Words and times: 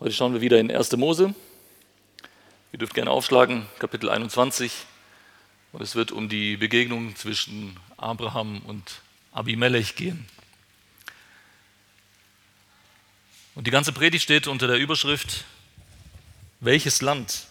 Heute 0.00 0.12
schauen 0.12 0.34
wir 0.34 0.40
wieder 0.40 0.58
in 0.58 0.72
1. 0.72 0.96
Mose. 0.96 1.36
Ihr 2.72 2.78
dürft 2.80 2.94
gerne 2.94 3.12
aufschlagen, 3.12 3.64
Kapitel 3.78 4.10
21. 4.10 4.72
Und 5.70 5.82
es 5.82 5.94
wird 5.94 6.10
um 6.10 6.28
die 6.28 6.56
Begegnung 6.56 7.14
zwischen 7.14 7.78
Abraham 7.96 8.60
und 8.62 9.02
Abimelech 9.30 9.94
gehen. 9.94 10.26
Und 13.54 13.68
die 13.68 13.70
ganze 13.70 13.92
Predigt 13.92 14.24
steht 14.24 14.48
unter 14.48 14.66
der 14.66 14.78
Überschrift, 14.78 15.44
welches 16.58 17.00
Land 17.00 17.46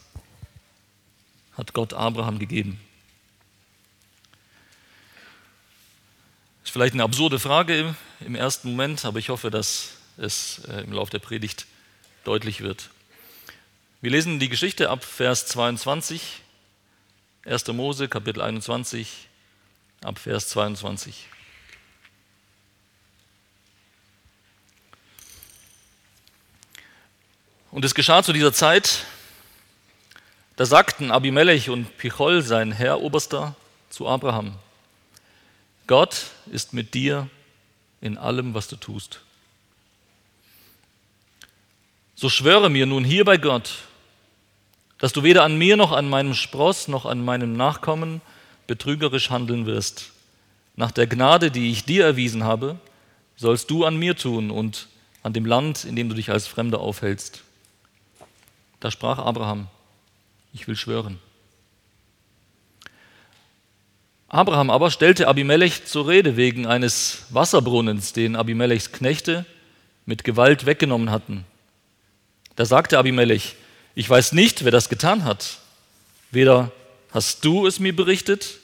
hat 1.54 1.71
Gott 1.71 1.94
Abraham 1.94 2.39
gegeben? 2.39 2.82
Ist 6.66 6.71
vielleicht 6.71 6.94
eine 6.94 7.04
absurde 7.04 7.39
Frage 7.39 7.96
im 8.20 8.36
ersten 8.36 8.70
Moment, 8.71 9.05
aber 9.05 9.20
ich 9.20 9.30
hoffe, 9.30 9.50
dass 9.50 9.94
es 10.18 10.60
äh, 10.68 10.82
im 10.82 10.91
Laufe 10.91 11.12
der 11.12 11.20
Predigt 11.20 11.68
deutlich 12.24 12.62
wird. 12.62 12.90
Wir 14.02 14.12
lesen 14.12 14.39
die 14.39 14.50
Geschichte 14.50 14.89
ab 14.89 15.04
Vers 15.04 15.46
22, 15.47 16.42
1. 17.46 17.68
Mose, 17.70 18.07
Kapitel 18.07 18.42
21, 18.42 19.28
ab 20.04 20.20
Vers 20.20 20.50
22. 20.50 21.28
Und 27.71 27.83
es 27.86 27.96
geschah 27.96 28.21
zu 28.21 28.33
dieser 28.33 28.54
Zeit, 28.54 29.05
da 30.58 30.66
sagten 30.66 31.10
Abimelech 31.10 31.69
und 31.69 31.97
Pichol, 31.97 32.44
sein 32.44 32.72
Herr 32.72 33.02
Oberster, 33.02 33.55
zu 33.89 34.08
Abraham, 34.08 34.55
Gott 35.88 36.28
ist 36.52 36.73
mit 36.73 36.94
dir 36.94 37.30
in 38.00 38.17
allem, 38.17 38.53
was 38.53 38.67
du 38.67 38.75
tust. 38.75 39.22
So 42.16 42.30
schwöre 42.30 42.70
mir 42.70 42.86
nun 42.86 43.03
hier 43.03 43.26
bei 43.26 43.38
Gott, 43.38 43.80
dass 45.00 45.14
du 45.14 45.23
weder 45.23 45.44
an 45.44 45.58
mir 45.58 45.78
noch 45.78 45.92
an 45.92 46.09
meinem 46.09 46.34
Spross 46.34 46.88
noch 46.88 47.05
an 47.05 47.25
meinem 47.25 47.58
Nachkommen 47.58 48.22
betrügerisch 48.67 49.30
handeln 49.30 49.66
wirst. 49.66 50.11
Nach 50.75 50.92
der 50.92 51.08
Gnade, 51.08 51.52
die 51.52 51.72
ich 51.72 51.86
dir 51.86 52.05
erwiesen 52.05 52.44
habe, 52.44 52.78
sollst 53.36 53.70
du 53.70 53.83
an 53.83 53.97
mir 53.97 54.16
tun 54.16 54.52
und 54.52 54.88
an 55.23 55.33
dem 55.33 55.45
Land, 55.45 55.86
in 55.86 55.95
dem 55.95 56.09
du 56.09 56.16
dich 56.16 56.30
als 56.30 56.47
Fremder 56.47 56.80
aufhältst. 56.80 57.44
Da 58.80 58.92
sprach 58.92 59.20
Abraham, 59.20 59.67
ich 60.53 60.67
will 60.67 60.75
schwören. 60.75 61.20
Abraham 64.27 64.70
aber 64.70 64.89
stellte 64.89 65.27
Abimelech 65.27 65.86
zur 65.86 66.08
Rede 66.08 66.38
wegen 66.38 66.66
eines 66.66 67.25
Wasserbrunnens, 67.30 68.14
den 68.14 68.36
Abimelechs 68.36 68.92
Knechte 68.92 69.45
mit 70.05 70.23
Gewalt 70.23 70.66
weggenommen 70.66 71.11
hatten. 71.11 71.45
Da 72.55 72.65
sagte 72.65 72.97
Abimelech, 72.97 73.55
ich 73.95 74.09
weiß 74.09 74.33
nicht, 74.33 74.63
wer 74.63 74.71
das 74.71 74.89
getan 74.89 75.23
hat. 75.23 75.59
Weder 76.31 76.71
hast 77.11 77.45
du 77.45 77.67
es 77.67 77.79
mir 77.79 77.95
berichtet, 77.95 78.59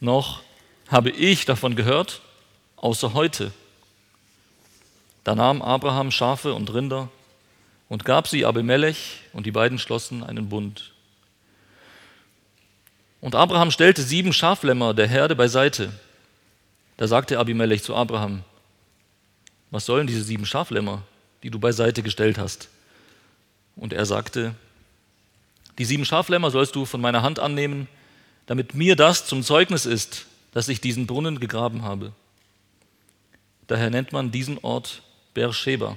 noch 0.00 0.42
habe 0.88 1.10
ich 1.10 1.44
davon 1.44 1.76
gehört, 1.76 2.20
außer 2.76 3.14
heute. 3.14 3.52
Da 5.24 5.34
nahm 5.34 5.62
Abraham 5.62 6.10
Schafe 6.10 6.52
und 6.54 6.72
Rinder 6.72 7.08
und 7.88 8.04
gab 8.04 8.28
sie 8.28 8.44
Abimelech, 8.44 9.20
und 9.32 9.46
die 9.46 9.50
beiden 9.50 9.78
schlossen 9.78 10.24
einen 10.24 10.48
Bund. 10.48 10.92
Und 13.20 13.34
Abraham 13.34 13.70
stellte 13.70 14.02
sieben 14.02 14.32
Schaflämmer 14.32 14.94
der 14.94 15.06
Herde 15.06 15.36
beiseite. 15.36 15.92
Da 16.96 17.06
sagte 17.06 17.38
Abimelech 17.38 17.82
zu 17.82 17.94
Abraham, 17.94 18.42
was 19.70 19.86
sollen 19.86 20.06
diese 20.06 20.22
sieben 20.22 20.44
Schaflämmer, 20.44 21.02
die 21.42 21.50
du 21.50 21.58
beiseite 21.58 22.02
gestellt 22.02 22.36
hast? 22.36 22.68
Und 23.76 23.92
er 23.92 24.06
sagte, 24.06 24.54
die 25.78 25.84
sieben 25.84 26.04
Schaflämmer 26.04 26.50
sollst 26.50 26.76
du 26.76 26.84
von 26.84 27.00
meiner 27.00 27.22
Hand 27.22 27.38
annehmen, 27.38 27.88
damit 28.46 28.74
mir 28.74 28.96
das 28.96 29.26
zum 29.26 29.42
Zeugnis 29.42 29.86
ist, 29.86 30.26
dass 30.52 30.68
ich 30.68 30.80
diesen 30.80 31.06
Brunnen 31.06 31.40
gegraben 31.40 31.82
habe. 31.82 32.12
Daher 33.66 33.90
nennt 33.90 34.12
man 34.12 34.30
diesen 34.30 34.58
Ort 34.58 35.02
Beersheba, 35.34 35.96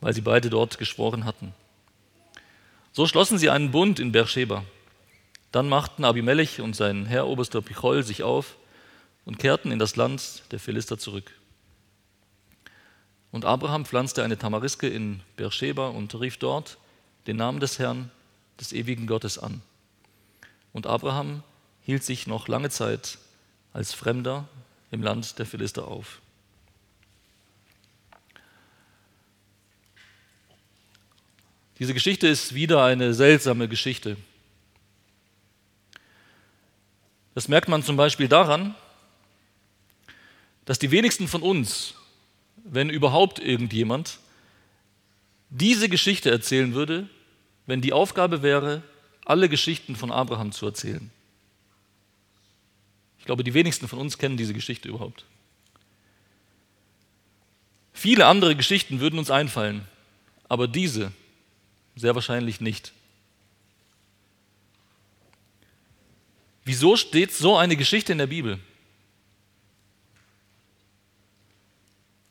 weil 0.00 0.12
sie 0.12 0.20
beide 0.20 0.50
dort 0.50 0.78
geschworen 0.78 1.24
hatten. 1.24 1.54
So 2.92 3.06
schlossen 3.06 3.38
sie 3.38 3.50
einen 3.50 3.70
Bund 3.70 3.98
in 3.98 4.12
Beersheba. 4.12 4.64
Dann 5.50 5.68
machten 5.68 6.04
Abimelech 6.04 6.60
und 6.60 6.76
sein 6.76 7.06
Herr 7.06 7.26
Oberster 7.26 7.62
Pichol 7.62 8.02
sich 8.02 8.22
auf 8.22 8.56
und 9.24 9.38
kehrten 9.38 9.70
in 9.70 9.78
das 9.78 9.96
Land 9.96 10.42
der 10.50 10.60
Philister 10.60 10.98
zurück. 10.98 11.32
Und 13.34 13.44
Abraham 13.44 13.84
pflanzte 13.84 14.22
eine 14.22 14.38
Tamariske 14.38 14.86
in 14.86 15.20
Beersheba 15.36 15.88
und 15.88 16.14
rief 16.20 16.36
dort 16.36 16.78
den 17.26 17.36
Namen 17.36 17.58
des 17.58 17.80
Herrn, 17.80 18.12
des 18.60 18.72
ewigen 18.72 19.08
Gottes 19.08 19.40
an. 19.40 19.60
Und 20.72 20.86
Abraham 20.86 21.42
hielt 21.82 22.04
sich 22.04 22.28
noch 22.28 22.46
lange 22.46 22.70
Zeit 22.70 23.18
als 23.72 23.92
Fremder 23.92 24.48
im 24.92 25.02
Land 25.02 25.40
der 25.40 25.46
Philister 25.46 25.88
auf. 25.88 26.20
Diese 31.80 31.92
Geschichte 31.92 32.28
ist 32.28 32.54
wieder 32.54 32.84
eine 32.84 33.14
seltsame 33.14 33.66
Geschichte. 33.66 34.16
Das 37.34 37.48
merkt 37.48 37.68
man 37.68 37.82
zum 37.82 37.96
Beispiel 37.96 38.28
daran, 38.28 38.76
dass 40.66 40.78
die 40.78 40.92
wenigsten 40.92 41.26
von 41.26 41.42
uns 41.42 41.94
wenn 42.64 42.90
überhaupt 42.90 43.38
irgendjemand 43.38 44.18
diese 45.50 45.88
Geschichte 45.88 46.30
erzählen 46.30 46.74
würde, 46.74 47.08
wenn 47.66 47.80
die 47.80 47.92
Aufgabe 47.92 48.42
wäre, 48.42 48.82
alle 49.24 49.48
Geschichten 49.48 49.94
von 49.96 50.10
Abraham 50.10 50.50
zu 50.52 50.66
erzählen. 50.66 51.10
Ich 53.18 53.24
glaube, 53.24 53.44
die 53.44 53.54
wenigsten 53.54 53.88
von 53.88 53.98
uns 53.98 54.18
kennen 54.18 54.36
diese 54.36 54.52
Geschichte 54.52 54.88
überhaupt. 54.88 55.24
Viele 57.92 58.26
andere 58.26 58.56
Geschichten 58.56 59.00
würden 59.00 59.18
uns 59.18 59.30
einfallen, 59.30 59.86
aber 60.48 60.66
diese 60.66 61.12
sehr 61.96 62.14
wahrscheinlich 62.14 62.60
nicht. 62.60 62.92
Wieso 66.64 66.96
steht 66.96 67.32
so 67.32 67.56
eine 67.56 67.76
Geschichte 67.76 68.12
in 68.12 68.18
der 68.18 68.26
Bibel? 68.26 68.58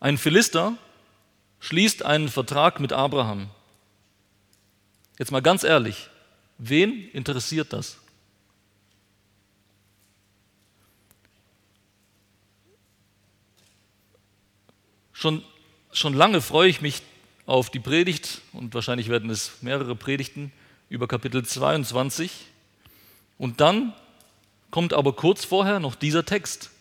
Ein 0.04 0.18
Philister 0.18 0.76
schließt 1.62 2.04
einen 2.04 2.28
Vertrag 2.28 2.82
mit 2.82 2.92
Abraham. 2.92 3.50
Jetzt 5.18 5.32
mal 5.32 5.42
ganz 5.42 5.64
ehrlich, 5.64 6.10
wen 6.58 7.10
interessiert 7.12 7.72
das? 7.72 8.00
Schon, 15.14 15.42
schon 15.94 16.14
lange 16.14 16.42
freue 16.42 16.68
ich 16.68 16.82
mich 16.82 17.02
auf 17.46 17.70
die 17.70 17.80
Predigt 17.80 18.42
und 18.52 18.74
wahrscheinlich 18.74 19.08
werden 19.08 19.30
es 19.30 19.62
mehrere 19.62 19.96
Predigten 19.96 20.52
über 20.90 21.08
Kapitel 21.08 21.46
22. 21.46 22.30
Und 23.38 23.62
dann 23.62 23.94
kommt 24.70 24.92
aber 24.92 25.14
kurz 25.14 25.46
vorher 25.46 25.80
noch 25.80 25.96
dieser 25.96 26.26
Text. 26.26 26.73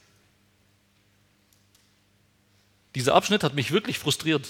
Dieser 2.94 3.14
Abschnitt 3.14 3.42
hat 3.42 3.54
mich 3.54 3.70
wirklich 3.70 3.98
frustriert. 3.98 4.48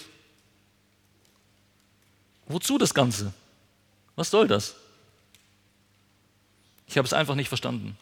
Wozu 2.46 2.78
das 2.78 2.94
Ganze? 2.94 3.32
Was 4.16 4.30
soll 4.30 4.48
das? 4.48 4.74
Ich 6.86 6.98
habe 6.98 7.06
es 7.06 7.12
einfach 7.12 7.34
nicht 7.34 7.48
verstanden. 7.48 7.96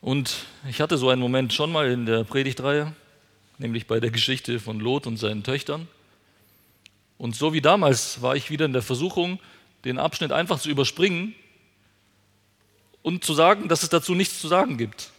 Und 0.00 0.46
ich 0.68 0.80
hatte 0.80 0.96
so 0.96 1.08
einen 1.08 1.20
Moment 1.20 1.52
schon 1.52 1.70
mal 1.70 1.90
in 1.90 2.06
der 2.06 2.24
Predigtreihe, 2.24 2.94
nämlich 3.58 3.86
bei 3.86 4.00
der 4.00 4.10
Geschichte 4.10 4.60
von 4.60 4.80
Lot 4.80 5.06
und 5.06 5.16
seinen 5.16 5.42
Töchtern. 5.42 5.88
Und 7.18 7.36
so 7.36 7.52
wie 7.52 7.60
damals 7.60 8.22
war 8.22 8.36
ich 8.36 8.50
wieder 8.50 8.64
in 8.64 8.72
der 8.72 8.82
Versuchung, 8.82 9.38
den 9.84 9.98
Abschnitt 9.98 10.32
einfach 10.32 10.60
zu 10.60 10.68
überspringen 10.70 11.34
und 13.02 13.24
zu 13.24 13.34
sagen, 13.34 13.68
dass 13.68 13.82
es 13.82 13.88
dazu 13.88 14.14
nichts 14.14 14.40
zu 14.40 14.48
sagen 14.48 14.78
gibt. 14.78 15.10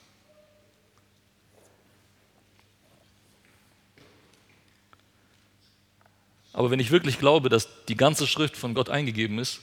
Aber 6.53 6.71
wenn 6.71 6.79
ich 6.79 6.91
wirklich 6.91 7.19
glaube, 7.19 7.49
dass 7.49 7.67
die 7.87 7.95
ganze 7.95 8.27
Schrift 8.27 8.57
von 8.57 8.73
Gott 8.73 8.89
eingegeben 8.89 9.39
ist, 9.39 9.61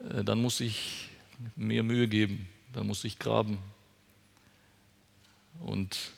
äh, 0.00 0.24
dann 0.24 0.40
muss 0.40 0.60
ich 0.60 1.08
mir 1.56 1.82
Mühe 1.82 2.08
geben, 2.08 2.48
dann 2.72 2.86
muss 2.86 3.04
ich 3.04 3.18
graben. 3.18 3.58
Und 5.60 6.12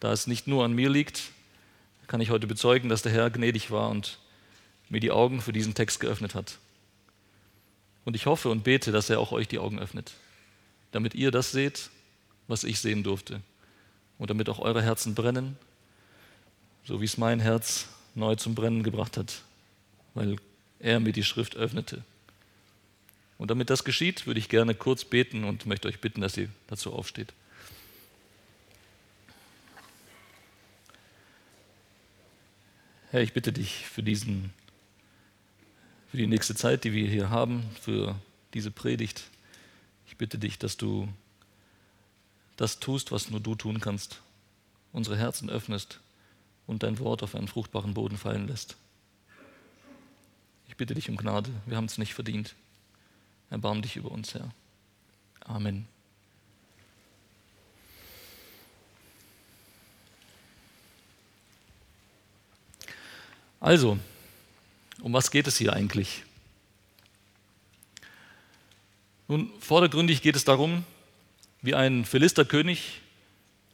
da 0.00 0.12
es 0.12 0.26
nicht 0.26 0.46
nur 0.46 0.64
an 0.64 0.72
mir 0.72 0.88
liegt, 0.88 1.22
kann 2.06 2.20
ich 2.20 2.30
heute 2.30 2.46
bezeugen, 2.46 2.88
dass 2.88 3.02
der 3.02 3.12
Herr 3.12 3.30
gnädig 3.30 3.70
war 3.70 3.88
und 3.88 4.18
mir 4.88 5.00
die 5.00 5.12
Augen 5.12 5.40
für 5.40 5.52
diesen 5.52 5.74
Text 5.74 6.00
geöffnet 6.00 6.34
hat. 6.34 6.58
Und 8.04 8.16
ich 8.16 8.26
hoffe 8.26 8.48
und 8.48 8.64
bete, 8.64 8.92
dass 8.92 9.10
er 9.10 9.20
auch 9.20 9.30
euch 9.30 9.46
die 9.46 9.58
Augen 9.58 9.78
öffnet, 9.78 10.14
damit 10.90 11.14
ihr 11.14 11.30
das 11.30 11.52
seht, 11.52 11.90
was 12.48 12.64
ich 12.64 12.80
sehen 12.80 13.04
durfte. 13.04 13.40
Und 14.18 14.30
damit 14.30 14.48
auch 14.48 14.58
eure 14.58 14.82
Herzen 14.82 15.14
brennen, 15.14 15.56
so 16.84 17.00
wie 17.00 17.04
es 17.04 17.16
mein 17.16 17.40
Herz 17.40 17.88
neu 18.20 18.36
zum 18.36 18.54
Brennen 18.54 18.84
gebracht 18.84 19.16
hat, 19.16 19.42
weil 20.14 20.36
er 20.78 21.00
mir 21.00 21.12
die 21.12 21.24
Schrift 21.24 21.56
öffnete. 21.56 22.04
Und 23.38 23.50
damit 23.50 23.70
das 23.70 23.84
geschieht, 23.84 24.26
würde 24.26 24.38
ich 24.38 24.48
gerne 24.48 24.74
kurz 24.74 25.04
beten 25.04 25.44
und 25.44 25.66
möchte 25.66 25.88
euch 25.88 26.00
bitten, 26.00 26.20
dass 26.20 26.36
ihr 26.36 26.48
dazu 26.68 26.92
aufsteht. 26.92 27.32
Herr, 33.10 33.22
ich 33.22 33.32
bitte 33.32 33.52
dich 33.52 33.86
für 33.86 34.04
diesen, 34.04 34.52
für 36.10 36.18
die 36.18 36.28
nächste 36.28 36.54
Zeit, 36.54 36.84
die 36.84 36.92
wir 36.92 37.08
hier 37.08 37.30
haben, 37.30 37.64
für 37.80 38.14
diese 38.54 38.70
Predigt. 38.70 39.24
Ich 40.06 40.16
bitte 40.16 40.38
dich, 40.38 40.58
dass 40.58 40.76
du 40.76 41.08
das 42.56 42.78
tust, 42.78 43.10
was 43.10 43.30
nur 43.30 43.40
du 43.40 43.54
tun 43.54 43.80
kannst, 43.80 44.20
unsere 44.92 45.16
Herzen 45.16 45.50
öffnest 45.50 45.98
und 46.70 46.84
dein 46.84 47.00
Wort 47.00 47.24
auf 47.24 47.34
einen 47.34 47.48
fruchtbaren 47.48 47.94
Boden 47.94 48.16
fallen 48.16 48.46
lässt. 48.46 48.76
Ich 50.68 50.76
bitte 50.76 50.94
dich 50.94 51.10
um 51.10 51.16
Gnade, 51.16 51.50
wir 51.66 51.76
haben 51.76 51.86
es 51.86 51.98
nicht 51.98 52.14
verdient. 52.14 52.54
Erbarm 53.50 53.82
dich 53.82 53.96
über 53.96 54.12
uns, 54.12 54.34
Herr. 54.34 54.48
Amen. 55.40 55.88
Also, 63.58 63.98
um 65.02 65.12
was 65.12 65.32
geht 65.32 65.48
es 65.48 65.58
hier 65.58 65.72
eigentlich? 65.72 66.22
Nun, 69.26 69.50
vordergründig 69.58 70.22
geht 70.22 70.36
es 70.36 70.44
darum, 70.44 70.84
wie 71.62 71.74
ein 71.74 72.04
Philisterkönig 72.04 73.00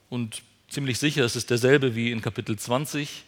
und 0.08 0.42
ziemlich 0.68 0.98
sicher 0.98 1.24
ist 1.24 1.36
es 1.36 1.46
derselbe 1.46 1.94
wie 1.94 2.10
in 2.10 2.20
Kapitel 2.20 2.58
20, 2.58 3.24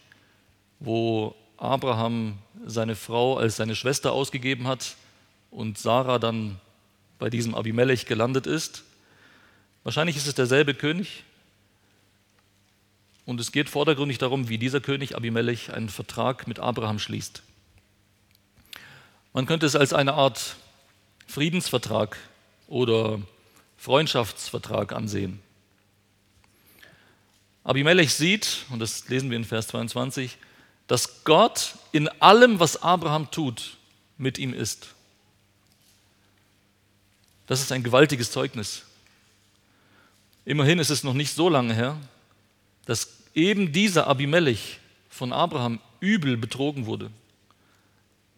wo 0.81 1.35
Abraham 1.57 2.39
seine 2.65 2.97
Frau 2.97 3.37
als 3.37 3.57
seine 3.57 3.75
Schwester 3.75 4.13
ausgegeben 4.13 4.67
hat 4.67 4.97
und 5.51 5.79
Sarah 5.79 6.19
dann 6.19 6.61
bei 7.19 7.31
diesem 7.31 7.55
Abimelech 7.55 8.07
gelandet 8.07 8.47
ist. 8.47 8.85
Wahrscheinlich 9.83 10.17
ist 10.17 10.27
es 10.27 10.35
derselbe 10.35 10.75
König. 10.75 11.25
Und 13.25 13.41
es 13.41 13.53
geht 13.53 13.69
vordergründig 13.69 14.19
darum, 14.19 14.49
wie 14.49 14.57
dieser 14.57 14.81
König 14.81 15.17
Abimelech 15.17 15.73
einen 15.73 15.89
Vertrag 15.89 16.47
mit 16.47 16.61
Abraham 16.61 16.99
schließt. 16.99 17.43
Man 19.33 19.47
könnte 19.47 19.67
es 19.67 19.77
als 19.77 19.93
eine 19.93 20.15
Art 20.15 20.57
Friedensvertrag 21.27 22.17
oder 22.69 23.21
Freundschaftsvertrag 23.77 24.93
ansehen. 24.93 25.41
Abimelech 27.65 28.15
sieht, 28.15 28.65
und 28.71 28.79
das 28.79 29.09
lesen 29.09 29.31
wir 29.31 29.37
in 29.37 29.45
Vers 29.45 29.69
22, 29.69 30.39
dass 30.87 31.25
Gott 31.25 31.75
in 31.93 32.09
allem, 32.21 32.61
was 32.61 32.83
Abraham 32.83 33.31
tut, 33.31 33.77
mit 34.17 34.39
ihm 34.39 34.55
ist. 34.55 34.95
Das 37.47 37.61
ist 37.61 37.73
ein 37.73 37.83
gewaltiges 37.83 38.31
Zeugnis. 38.31 38.83
Immerhin 40.45 40.79
ist 40.79 40.91
es 40.91 41.05
noch 41.05 41.15
nicht 41.15 41.35
so 41.35 41.49
lange 41.49 41.75
her, 41.75 41.97
dass 42.87 43.09
eben 43.35 43.73
dieser 43.73 44.07
Abimelech 44.07 44.79
von 45.09 45.33
Abraham 45.33 45.81
übel 46.01 46.37
betrogen 46.37 46.87
wurde, 46.87 47.11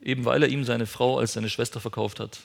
eben 0.03 0.25
weil 0.25 0.43
er 0.43 0.49
ihm 0.49 0.65
seine 0.65 0.87
Frau 0.87 1.19
als 1.19 1.35
seine 1.35 1.51
Schwester 1.51 1.81
verkauft 1.81 2.21
hat. 2.21 2.41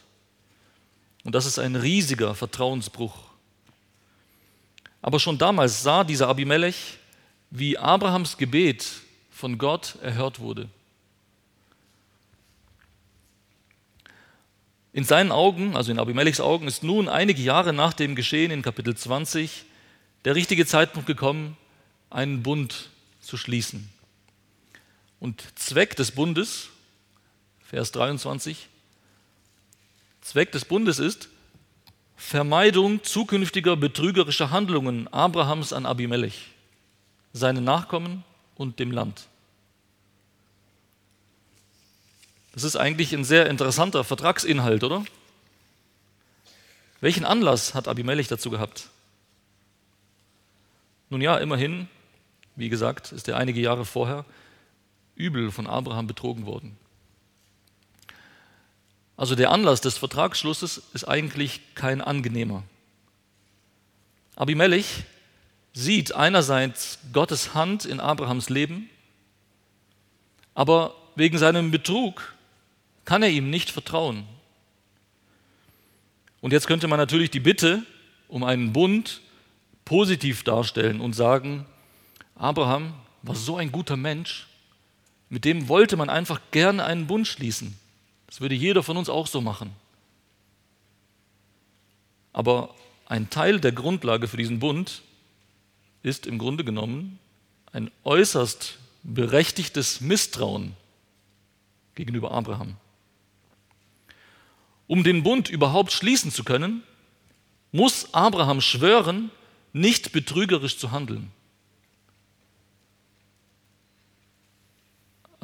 Und 1.24 1.33
das 1.33 1.45
ist 1.45 1.57
ein 1.57 1.75
riesiger 1.75 2.36
Vertrauensbruch. 2.36 3.18
Aber 5.06 5.19
schon 5.19 5.38
damals 5.38 5.84
sah 5.84 6.04
dieser 6.04 6.28
Abimelech, 6.30 6.98
wie 7.52 7.78
Abrahams 7.78 8.38
Gebet 8.38 8.88
von 9.30 9.60
Gott 9.60 10.00
erhört 10.02 10.40
wurde. 10.40 10.68
In 14.94 15.04
seinen 15.04 15.31
Augen, 15.31 15.75
also 15.75 15.92
in 15.92 16.00
Abimelechs 16.00 16.40
Augen, 16.40 16.66
ist 16.66 16.81
nun 16.81 17.07
einige 17.07 17.40
Jahre 17.40 17.72
nach 17.72 17.94
dem 17.94 18.16
Geschehen 18.16 18.50
in 18.50 18.63
Kapitel 18.63 18.98
20 18.98 19.66
der 20.25 20.34
richtige 20.34 20.66
Zeitpunkt 20.66 21.06
gekommen, 21.06 21.56
einen 22.10 22.42
Bund 22.42 22.90
zu 23.22 23.38
schließen. 23.38 23.88
Und 25.19 25.44
Zweck 25.54 25.96
des 25.96 26.13
Bundes, 26.13 26.69
Vers 27.63 27.92
23, 27.92 28.69
Zweck 30.22 30.51
des 30.51 30.66
Bundes 30.66 30.98
ist 30.98 31.30
Vermeidung 32.16 33.04
zukünftiger 33.04 33.76
betrügerischer 33.76 34.52
Handlungen 34.52 35.08
Abrahams 35.10 35.74
an 35.74 35.86
Abimelech, 35.86 36.48
seinen 37.34 37.64
Nachkommen 37.64 38.24
und 38.56 38.80
dem 38.80 38.92
Land. 38.92 39.28
Das 42.54 42.64
ist 42.64 42.78
eigentlich 42.78 43.14
ein 43.14 43.26
sehr 43.26 43.50
interessanter 43.50 44.06
Vertragsinhalt, 44.06 44.84
oder? 44.84 45.04
Welchen 47.02 47.26
Anlass 47.26 47.74
hat 47.74 47.90
Abimelech 47.90 48.30
dazu 48.30 48.50
gehabt? 48.50 48.90
Nun 51.10 51.22
ja, 51.22 51.38
immerhin, 51.38 51.90
wie 52.56 52.70
gesagt, 52.70 53.12
ist 53.12 53.28
er 53.28 53.38
einige 53.38 53.60
Jahre 53.60 53.86
vorher 53.86 54.26
übel 55.16 55.52
von 55.52 55.68
Abraham 55.68 56.08
betrogen 56.08 56.46
worden. 56.46 56.78
Also 59.18 59.36
der 59.36 59.52
Anlass 59.52 59.82
des 59.82 59.98
Vertragsschlusses 59.98 60.82
ist 60.94 61.06
eigentlich 61.06 61.62
kein 61.76 62.02
angenehmer. 62.02 62.64
Abimelech 64.36 65.04
sieht 65.74 66.14
einerseits 66.14 67.00
Gottes 67.14 67.54
Hand 67.54 67.86
in 67.86 68.00
Abrahams 68.00 68.50
Leben, 68.50 68.90
aber 70.54 70.96
wegen 71.16 71.38
seinem 71.38 71.72
Betrug 71.72 72.34
kann 73.06 73.24
er 73.24 73.30
ihm 73.30 73.50
nicht 73.50 73.72
vertrauen. 73.72 74.26
Und 76.42 76.52
jetzt 76.52 76.68
könnte 76.68 76.88
man 76.88 77.00
natürlich 77.00 77.32
die 77.32 77.40
Bitte 77.40 77.84
um 78.28 78.44
einen 78.44 78.74
Bund 78.74 79.22
positiv 79.86 80.44
darstellen 80.44 81.00
und 81.00 81.14
sagen, 81.14 81.66
Abraham 82.36 82.94
war 83.22 83.36
so 83.36 83.56
ein 83.56 83.72
guter 83.72 83.96
Mensch, 83.96 84.48
mit 85.30 85.46
dem 85.46 85.68
wollte 85.70 85.96
man 85.98 86.10
einfach 86.10 86.42
gerne 86.52 86.86
einen 86.86 87.08
Bund 87.08 87.28
schließen. 87.28 87.78
Das 88.36 88.42
würde 88.42 88.56
jeder 88.56 88.84
von 88.84 88.98
uns 88.98 89.08
auch 89.08 89.28
so 89.28 89.40
machen. 89.40 89.72
Aber 92.34 92.76
ein 93.06 93.30
Teil 93.30 93.62
der 93.62 93.72
Grundlage 93.72 94.28
für 94.28 94.36
diesen 94.36 94.60
Bund 94.60 95.04
ist 96.04 96.28
im 96.28 96.38
Grunde 96.38 96.66
genommen 96.66 97.18
ein 97.72 97.90
äußerst 98.04 98.78
berechtigtes 99.04 100.02
Misstrauen 100.02 100.76
gegenüber 101.96 102.32
Abraham. 102.32 102.76
Um 104.88 105.06
den 105.06 105.24
Bund 105.24 105.48
überhaupt 105.48 105.94
schließen 105.94 106.30
zu 106.30 106.44
können, 106.44 106.84
muss 107.72 108.13
Abraham 108.13 108.60
schwören, 108.60 109.32
nicht 109.72 110.12
betrügerisch 110.12 110.77
zu 110.77 110.92
handeln. 110.92 111.32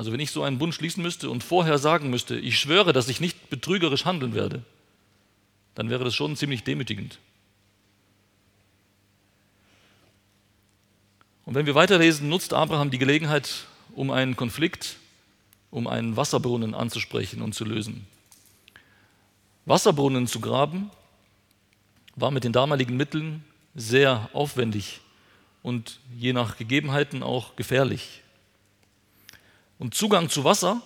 Also 0.02 0.12
wenn 0.12 0.20
ich 0.20 0.32
so 0.32 0.42
einen 0.42 0.58
Bund 0.58 0.74
schließen 0.74 1.04
müsste 1.04 1.30
und 1.30 1.44
vorher 1.44 1.78
sagen 1.78 2.10
müsste, 2.10 2.36
ich 2.36 2.58
schwöre, 2.58 2.92
dass 2.92 3.08
ich 3.08 3.22
nicht 3.22 3.52
betrügerisch 3.52 4.04
handeln 4.04 4.34
werde, 4.34 4.64
dann 5.76 5.92
wäre 5.92 6.04
das 6.04 6.16
schon 6.16 6.36
ziemlich 6.36 6.64
demütigend. 6.64 7.20
Und 11.46 11.54
wenn 11.54 11.68
wir 11.68 11.76
weiterlesen, 11.76 12.30
nutzt 12.30 12.52
Abraham 12.52 12.90
die 12.90 12.98
Gelegenheit, 12.98 13.68
um 13.94 14.10
einen 14.10 14.36
Konflikt, 14.36 14.96
um 15.70 15.86
einen 15.86 16.18
Wasserbrunnen 16.18 16.74
anzusprechen 16.74 17.44
und 17.44 17.54
zu 17.54 17.64
lösen. 17.64 18.08
Wasserbrunnen 19.68 20.26
zu 20.26 20.40
graben 20.40 20.90
war 22.16 22.32
mit 22.32 22.44
den 22.44 22.54
damaligen 22.54 22.98
Mitteln 22.98 23.46
sehr 23.76 24.32
aufwendig 24.34 25.00
und 25.62 26.00
je 26.18 26.34
nach 26.34 26.58
Gegebenheiten 26.58 27.22
auch 27.22 27.56
gefährlich. 27.56 28.22
Und 29.82 29.96
Zugang 29.96 30.30
zu 30.30 30.44
Wasser 30.44 30.80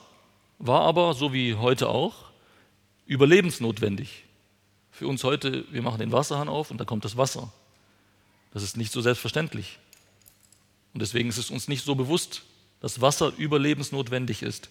war 0.57 0.83
aber, 0.83 1.13
so 1.15 1.33
wie 1.33 1.55
heute 1.55 1.89
auch, 1.89 2.15
überlebensnotwendig. 3.05 4.23
Für 4.89 5.09
uns 5.09 5.25
heute, 5.25 5.65
wir 5.69 5.81
machen 5.81 5.99
den 5.99 6.13
Wasserhahn 6.13 6.47
auf 6.47 6.71
und 6.71 6.77
da 6.77 6.85
kommt 6.85 7.03
das 7.03 7.17
Wasser. 7.17 7.51
Das 8.53 8.63
ist 8.63 8.77
nicht 8.77 8.93
so 8.93 9.01
selbstverständlich. 9.01 9.79
Und 10.93 11.01
deswegen 11.01 11.27
ist 11.27 11.37
es 11.37 11.51
uns 11.51 11.67
nicht 11.67 11.83
so 11.83 11.95
bewusst, 11.95 12.43
dass 12.79 13.01
Wasser 13.01 13.33
überlebensnotwendig 13.35 14.41
ist. 14.43 14.69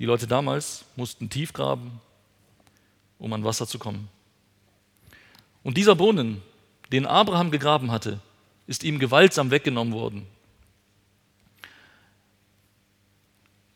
Die 0.00 0.06
Leute 0.06 0.26
damals 0.26 0.84
mussten 0.96 1.30
tief 1.30 1.52
graben, 1.52 2.00
um 3.20 3.32
an 3.32 3.44
Wasser 3.44 3.68
zu 3.68 3.78
kommen. 3.78 4.08
Und 5.62 5.76
dieser 5.76 5.94
Brunnen, 5.94 6.42
den 6.90 7.06
Abraham 7.06 7.52
gegraben 7.52 7.92
hatte, 7.92 8.18
ist 8.66 8.82
ihm 8.82 8.98
gewaltsam 8.98 9.52
weggenommen 9.52 9.94
worden. 9.94 10.26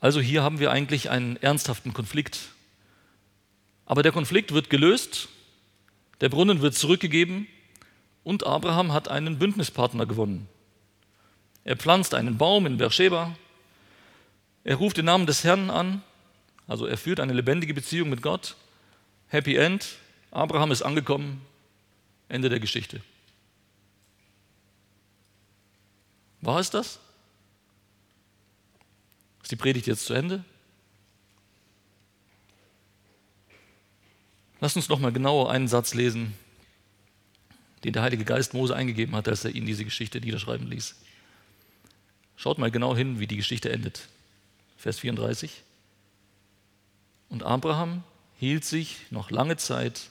Also 0.01 0.21
hier 0.21 0.43
haben 0.43 0.61
wir 0.61 0.71
eigentlich 0.71 1.11
einen 1.11 1.37
ernsthaften 1.37 1.93
Konflikt. 1.93 2.51
Aber 3.87 4.03
der 4.03 4.13
Konflikt 4.13 4.53
wird 4.53 4.71
gelöst, 4.71 5.29
der 6.21 6.29
Brunnen 6.29 6.61
wird 6.61 6.75
zurückgegeben 6.75 7.47
und 8.23 8.47
Abraham 8.47 8.93
hat 8.93 9.09
einen 9.09 9.39
Bündnispartner 9.39 10.07
gewonnen. 10.07 10.49
Er 11.65 11.77
pflanzt 11.77 12.15
einen 12.15 12.39
Baum 12.39 12.67
in 12.67 12.77
Beersheba, 12.77 13.35
er 14.65 14.77
ruft 14.77 14.99
den 14.99 15.07
Namen 15.07 15.27
des 15.27 15.45
Herrn 15.45 15.71
an 15.71 16.03
Also 16.67 16.85
er 16.85 16.99
führt 16.99 17.21
eine 17.21 17.33
lebendige 17.33 17.73
Beziehung 17.73 18.11
mit 18.11 18.21
Gott. 18.21 18.55
Happy 19.29 19.57
End. 19.57 19.97
Abraham 20.31 20.71
ist 20.71 20.83
angekommen. 20.83 21.41
Ende 22.29 22.51
der 22.51 22.61
Geschichte. 22.61 23.01
War 26.43 26.61
es 26.61 26.71
das? 26.71 27.01
Ist 29.49 29.53
die 29.53 29.57
Predigt 29.57 29.87
jetzt 29.87 30.05
zu 30.05 30.13
Ende? 30.13 30.45
Lasst 34.61 34.77
uns 34.77 34.91
noch 34.91 35.01
mal 35.01 35.11
genauer 35.11 35.51
einen 35.51 35.69
Satz 35.69 35.95
lesen, 35.95 36.35
den 37.83 37.95
der 37.95 38.03
Heilige 38.03 38.27
Geist 38.27 38.53
Mose 38.53 38.77
eingegeben 38.77 39.17
hat, 39.17 39.27
als 39.27 39.47
er 39.47 39.55
ihn 39.55 39.65
diese 39.65 39.87
Geschichte 39.87 40.21
niederschreiben 40.21 40.67
ließ. 40.67 40.97
Schaut 42.37 42.59
mal 42.59 42.71
genau 42.71 42.95
hin, 42.95 43.21
wie 43.21 43.27
die 43.27 43.39
Geschichte 43.39 43.73
endet. 43.73 44.09
Vers 44.77 44.99
34. 44.99 45.63
Und 47.31 47.43
Abraham 47.43 48.05
hielt 48.37 48.67
sich 48.67 48.99
noch 49.09 49.31
lange 49.31 49.57
Zeit 49.57 50.11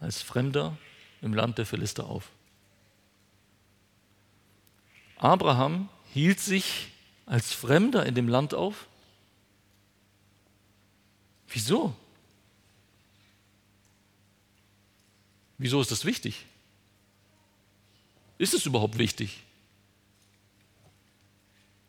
als 0.00 0.22
Fremder 0.22 0.78
im 1.20 1.34
Land 1.34 1.58
der 1.58 1.66
Philister 1.66 2.06
auf. 2.06 2.30
Abraham 5.18 5.90
hielt 6.14 6.40
sich 6.40 6.91
als 7.26 7.52
Fremder 7.52 8.06
in 8.06 8.14
dem 8.14 8.28
Land 8.28 8.54
auf? 8.54 8.86
Wieso? 11.48 11.94
Wieso 15.58 15.80
ist 15.80 15.90
das 15.90 16.04
wichtig? 16.04 16.46
Ist 18.38 18.54
es 18.54 18.66
überhaupt 18.66 18.98
wichtig? 18.98 19.42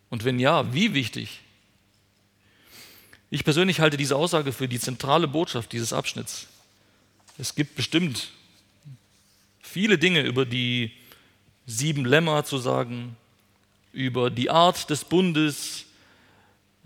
Und 0.10 0.26
wenn 0.26 0.40
ja, 0.40 0.74
wie 0.74 0.94
wichtig? 0.94 1.40
Ich 3.32 3.44
persönlich 3.44 3.80
halte 3.80 3.98
diese 3.98 4.16
Aussage 4.16 4.52
für 4.52 4.68
die 4.68 4.80
zentrale 4.80 5.28
Botschaft 5.28 5.72
dieses 5.72 5.92
Abschnitts. 5.92 6.48
Es 7.40 7.56
gibt 7.56 7.74
bestimmt 7.74 8.30
viele 9.60 9.98
Dinge 9.98 10.22
über 10.22 10.46
die 10.46 10.92
sieben 11.66 12.06
Lämmer 12.06 12.46
zu 12.46 12.60
sagen, 12.60 13.18
über 13.94 14.30
die 14.30 14.50
Art 14.50 14.90
des 14.90 15.06
Bundes, 15.06 15.86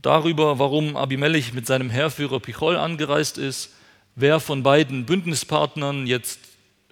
darüber, 0.01 0.59
warum 0.59 0.95
Abimelech 0.95 1.53
mit 1.53 1.65
seinem 1.65 1.89
Heerführer 1.89 2.39
Pichol 2.39 2.77
angereist 2.77 3.37
ist, 3.37 3.73
wer 4.15 4.39
von 4.39 4.61
beiden 4.63 5.05
Bündnispartnern 5.05 6.05
jetzt 6.05 6.39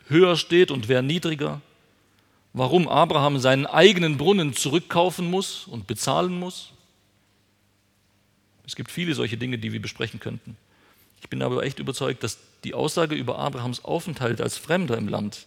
höher 0.08 0.38
steht 0.38 0.72
und 0.72 0.88
wer 0.88 1.02
niedriger, 1.02 1.62
warum 2.54 2.88
Abraham 2.88 3.38
seinen 3.40 3.66
eigenen 3.66 4.18
Brunnen 4.18 4.54
zurückkaufen 4.54 5.30
muss 5.30 5.68
und 5.68 5.88
bezahlen 5.88 6.40
muss. 6.40 6.72
Es 8.66 8.76
gibt 8.76 8.90
viele 8.92 9.14
solche 9.14 9.38
Dinge, 9.38 9.60
die 9.60 9.74
wir 9.74 9.82
besprechen 9.82 10.20
könnten. 10.20 10.58
Ich 11.22 11.30
bin 11.30 11.42
aber 11.42 11.64
echt 11.64 11.80
überzeugt, 11.80 12.24
dass 12.24 12.38
die 12.64 12.74
Aussage 12.74 13.16
über 13.16 13.38
Abrahams 13.38 13.84
Aufenthalt 13.84 14.42
als 14.42 14.58
Fremder 14.58 14.98
im 14.98 15.08
Land 15.08 15.46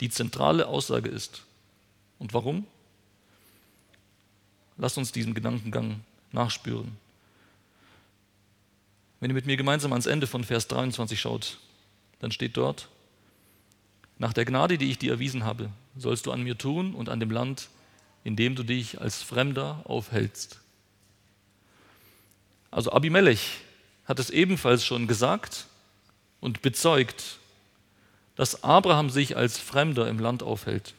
die 0.00 0.10
zentrale 0.10 0.66
Aussage 0.66 1.08
ist. 1.08 1.42
Und 2.18 2.34
warum? 2.34 2.66
Lasst 4.80 4.96
uns 4.96 5.12
diesem 5.12 5.34
Gedankengang 5.34 6.00
nachspüren. 6.32 6.96
Wenn 9.20 9.30
ihr 9.30 9.34
mit 9.34 9.44
mir 9.44 9.58
gemeinsam 9.58 9.92
ans 9.92 10.06
Ende 10.06 10.26
von 10.26 10.42
Vers 10.42 10.68
23 10.68 11.20
schaut, 11.20 11.58
dann 12.20 12.32
steht 12.32 12.56
dort, 12.56 12.88
nach 14.18 14.32
der 14.32 14.46
Gnade, 14.46 14.78
die 14.78 14.90
ich 14.90 14.98
dir 14.98 15.12
erwiesen 15.12 15.44
habe, 15.44 15.68
sollst 15.96 16.24
du 16.24 16.32
an 16.32 16.42
mir 16.42 16.56
tun 16.56 16.94
und 16.94 17.10
an 17.10 17.20
dem 17.20 17.30
Land, 17.30 17.68
in 18.24 18.36
dem 18.36 18.54
du 18.54 18.62
dich 18.62 18.98
als 18.98 19.22
Fremder 19.22 19.82
aufhältst. 19.84 20.60
Also 22.70 22.90
Abimelech 22.92 23.58
hat 24.06 24.18
es 24.18 24.30
ebenfalls 24.30 24.84
schon 24.84 25.06
gesagt 25.06 25.66
und 26.40 26.62
bezeugt, 26.62 27.38
dass 28.34 28.64
Abraham 28.64 29.10
sich 29.10 29.36
als 29.36 29.58
Fremder 29.58 30.08
im 30.08 30.18
Land 30.18 30.42
aufhält. 30.42 30.94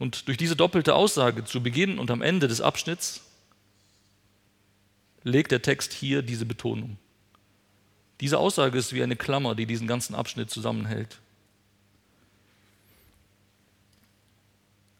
Und 0.00 0.28
durch 0.28 0.38
diese 0.38 0.56
doppelte 0.56 0.94
Aussage 0.94 1.44
zu 1.44 1.62
Beginn 1.62 1.98
und 1.98 2.10
am 2.10 2.22
Ende 2.22 2.48
des 2.48 2.62
Abschnitts 2.62 3.20
legt 5.24 5.52
der 5.52 5.60
Text 5.60 5.92
hier 5.92 6.22
diese 6.22 6.46
Betonung. 6.46 6.96
Diese 8.20 8.38
Aussage 8.38 8.78
ist 8.78 8.94
wie 8.94 9.02
eine 9.02 9.14
Klammer, 9.14 9.54
die 9.54 9.66
diesen 9.66 9.86
ganzen 9.86 10.14
Abschnitt 10.14 10.50
zusammenhält. 10.50 11.18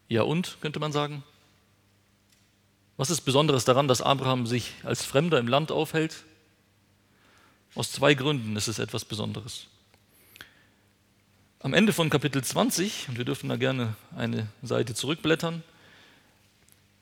Ja 0.09 0.23
und, 0.23 0.59
könnte 0.61 0.81
man 0.81 0.93
sagen? 0.93 1.25
Was 2.99 3.09
ist 3.09 3.23
Besonderes 3.23 3.65
daran, 3.65 3.89
dass 3.89 4.03
Abraham 4.03 4.47
sich 4.47 4.75
als 4.83 5.07
Fremder 5.07 5.39
im 5.39 5.49
Land 5.49 5.73
aufhält? 5.73 6.25
Aus 7.75 7.91
zwei 7.91 8.13
Gründen 8.13 8.55
ist 8.55 8.69
es 8.69 8.79
etwas 8.79 9.07
Besonderes. 9.07 9.67
Am 11.63 11.75
Ende 11.75 11.93
von 11.93 12.09
Kapitel 12.09 12.43
20, 12.43 13.11
und 13.11 13.19
wir 13.19 13.27
dürfen 13.27 13.51
da 13.51 13.57
gerne 13.57 13.95
eine 14.17 14.47
Seite 14.63 14.95
zurückblättern, 14.95 15.63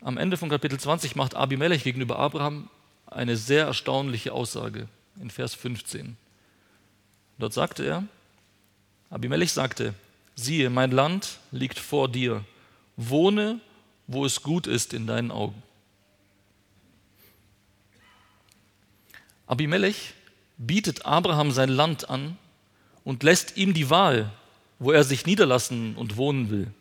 am 0.01 0.19
Ende 0.19 0.37
von 0.37 0.49
Kapitel 0.49 0.81
20 0.81 1.15
macht 1.15 1.37
Abimelech 1.37 1.85
gegenüber 1.85 2.19
Abraham 2.19 2.69
eine 3.07 3.37
sehr 3.37 3.67
erstaunliche 3.67 4.33
Aussage 4.33 4.89
in 5.21 5.31
Vers 5.31 5.55
15. 5.55 6.17
Dort 7.39 7.53
sagte 7.53 7.85
er, 7.85 8.03
Abimelech 9.11 9.53
sagte, 9.53 9.95
siehe, 10.35 10.71
mein 10.71 10.91
Land 10.91 11.39
liegt 11.53 11.79
vor 11.79 12.09
dir, 12.09 12.45
wohne, 12.97 13.61
wo 14.09 14.27
es 14.27 14.43
gut 14.43 14.67
ist 14.67 14.93
in 14.93 15.07
deinen 15.07 15.31
Augen. 15.31 15.63
Abimelech 19.47 20.15
bietet 20.57 21.07
Abraham 21.07 21.53
sein 21.53 21.69
Land 21.69 22.11
an 22.11 22.37
und 23.05 23.23
lässt 23.23 23.57
ihm 23.57 23.73
die 23.73 23.89
Wahl, 23.89 24.33
wo 24.79 24.93
er 24.93 25.05
sich 25.05 25.27
niederlassen 25.27 25.97
und 25.97 26.17
wohnen 26.17 26.51
will. 26.51 26.73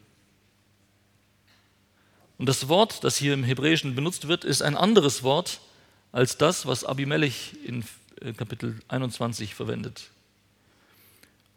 Und 2.38 2.48
das 2.48 2.68
Wort, 2.68 3.04
das 3.04 3.18
hier 3.18 3.34
im 3.34 3.44
Hebräischen 3.44 3.96
benutzt 3.96 4.28
wird, 4.28 4.44
ist 4.44 4.62
ein 4.62 4.78
anderes 4.78 5.24
Wort 5.24 5.60
als 6.12 6.38
das, 6.38 6.68
was 6.68 6.84
Abimelech 6.84 7.56
in 7.66 7.84
äh, 8.22 8.34
Kapitel 8.34 8.80
21 8.88 9.56
verwendet. 9.56 10.12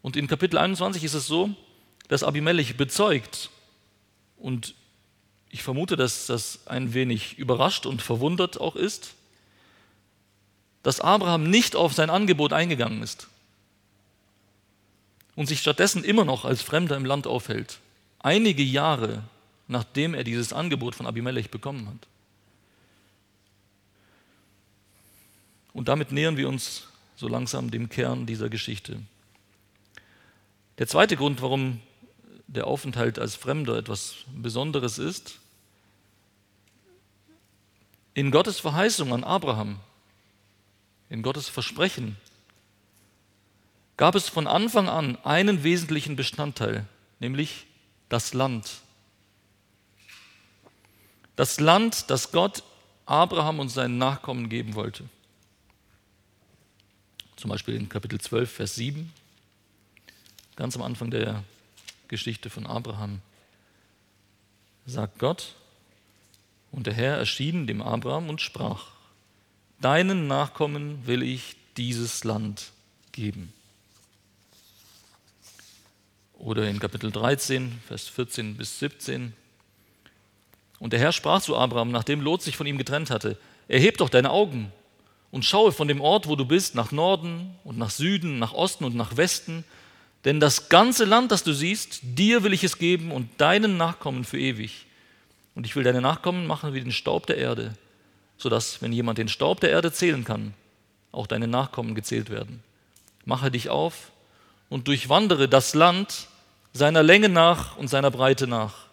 Und 0.01 0.15
in 0.15 0.27
Kapitel 0.27 0.57
21 0.57 1.03
ist 1.03 1.13
es 1.13 1.27
so, 1.27 1.51
dass 2.07 2.23
Abimelech 2.23 2.75
bezeugt, 2.77 3.51
und 4.37 4.73
ich 5.51 5.61
vermute, 5.61 5.95
dass 5.95 6.25
das 6.25 6.65
ein 6.65 6.95
wenig 6.95 7.37
überrascht 7.37 7.85
und 7.85 8.01
verwundert 8.01 8.59
auch 8.59 8.75
ist, 8.75 9.13
dass 10.81 10.99
Abraham 10.99 11.47
nicht 11.47 11.75
auf 11.75 11.93
sein 11.93 12.09
Angebot 12.09 12.53
eingegangen 12.53 13.03
ist 13.03 13.27
und 15.35 15.47
sich 15.47 15.59
stattdessen 15.59 16.03
immer 16.03 16.25
noch 16.25 16.45
als 16.45 16.61
Fremder 16.61 16.97
im 16.97 17.05
Land 17.05 17.27
aufhält, 17.27 17.79
einige 18.19 18.63
Jahre 18.63 19.23
nachdem 19.71 20.13
er 20.13 20.25
dieses 20.25 20.51
Angebot 20.51 20.95
von 20.95 21.07
Abimelech 21.07 21.49
bekommen 21.49 21.87
hat. 21.87 22.07
Und 25.71 25.87
damit 25.87 26.11
nähern 26.11 26.35
wir 26.35 26.49
uns 26.49 26.87
so 27.15 27.29
langsam 27.29 27.71
dem 27.71 27.87
Kern 27.87 28.25
dieser 28.25 28.49
Geschichte. 28.49 29.01
Der 30.77 30.87
zweite 30.87 31.15
Grund, 31.15 31.41
warum 31.41 31.79
der 32.47 32.67
Aufenthalt 32.67 33.17
als 33.17 33.35
Fremder 33.35 33.77
etwas 33.77 34.25
Besonderes 34.35 34.97
ist, 34.97 35.39
in 38.13 38.29
Gottes 38.29 38.59
Verheißung 38.59 39.13
an 39.13 39.23
Abraham, 39.23 39.79
in 41.09 41.21
Gottes 41.21 41.47
Versprechen 41.47 42.17
gab 43.97 44.15
es 44.15 44.29
von 44.29 44.47
Anfang 44.47 44.89
an 44.89 45.17
einen 45.23 45.63
wesentlichen 45.63 46.15
Bestandteil, 46.15 46.85
nämlich 47.19 47.67
das 48.09 48.33
Land. 48.33 48.81
Das 51.35 51.59
Land, 51.59 52.09
das 52.09 52.31
Gott 52.31 52.63
Abraham 53.05 53.59
und 53.59 53.69
seinen 53.69 53.97
Nachkommen 53.97 54.49
geben 54.49 54.75
wollte. 54.75 55.07
Zum 57.35 57.49
Beispiel 57.49 57.75
in 57.75 57.89
Kapitel 57.89 58.19
12, 58.19 58.51
Vers 58.51 58.75
7, 58.75 59.11
ganz 60.55 60.75
am 60.75 60.81
Anfang 60.81 61.09
der 61.11 61.43
Geschichte 62.07 62.49
von 62.49 62.67
Abraham, 62.67 63.21
sagt 64.85 65.19
Gott, 65.19 65.55
und 66.71 66.87
der 66.87 66.93
Herr 66.93 67.17
erschien 67.17 67.67
dem 67.67 67.81
Abraham 67.81 68.29
und 68.29 68.41
sprach, 68.41 68.87
Deinen 69.81 70.27
Nachkommen 70.27 71.05
will 71.07 71.23
ich 71.23 71.55
dieses 71.75 72.23
Land 72.23 72.71
geben. 73.11 73.51
Oder 76.43 76.67
in 76.67 76.79
Kapitel 76.79 77.11
13, 77.11 77.79
Vers 77.87 78.07
14 78.07 78.57
bis 78.57 78.79
17. 78.79 79.31
Und 80.79 80.91
der 80.91 80.99
Herr 80.99 81.11
sprach 81.11 81.39
zu 81.39 81.55
Abraham, 81.55 81.91
nachdem 81.91 82.19
Lot 82.19 82.41
sich 82.41 82.57
von 82.57 82.65
ihm 82.65 82.79
getrennt 82.79 83.11
hatte, 83.11 83.37
erheb 83.67 83.99
doch 83.99 84.09
deine 84.09 84.31
Augen 84.31 84.71
und 85.29 85.45
schaue 85.45 85.71
von 85.71 85.87
dem 85.87 86.01
Ort, 86.01 86.27
wo 86.27 86.35
du 86.35 86.45
bist, 86.45 86.73
nach 86.73 86.91
Norden 86.91 87.53
und 87.63 87.77
nach 87.77 87.91
Süden, 87.91 88.39
nach 88.39 88.53
Osten 88.53 88.85
und 88.85 88.95
nach 88.95 89.17
Westen, 89.17 89.63
denn 90.25 90.39
das 90.39 90.67
ganze 90.67 91.05
Land, 91.05 91.31
das 91.31 91.43
du 91.43 91.53
siehst, 91.53 91.99
dir 92.01 92.41
will 92.41 92.53
ich 92.53 92.63
es 92.63 92.79
geben 92.79 93.11
und 93.11 93.29
deinen 93.39 93.77
Nachkommen 93.77 94.23
für 94.23 94.39
ewig. 94.39 94.87
Und 95.53 95.67
ich 95.67 95.75
will 95.75 95.83
deine 95.83 96.01
Nachkommen 96.01 96.47
machen 96.47 96.73
wie 96.73 96.81
den 96.81 96.91
Staub 96.91 97.27
der 97.27 97.37
Erde, 97.37 97.75
sodass, 98.39 98.81
wenn 98.81 98.93
jemand 98.93 99.19
den 99.19 99.27
Staub 99.27 99.59
der 99.59 99.69
Erde 99.69 99.91
zählen 99.91 100.23
kann, 100.23 100.55
auch 101.11 101.27
deine 101.27 101.47
Nachkommen 101.47 101.93
gezählt 101.93 102.31
werden. 102.31 102.63
Mache 103.25 103.51
dich 103.51 103.69
auf 103.69 104.11
und 104.69 104.87
durchwandere 104.87 105.47
das 105.47 105.75
Land 105.75 106.29
seiner 106.73 107.03
Länge 107.03 107.29
nach 107.29 107.77
und 107.77 107.87
seiner 107.87 108.11
Breite 108.11 108.47
nach, 108.47 108.87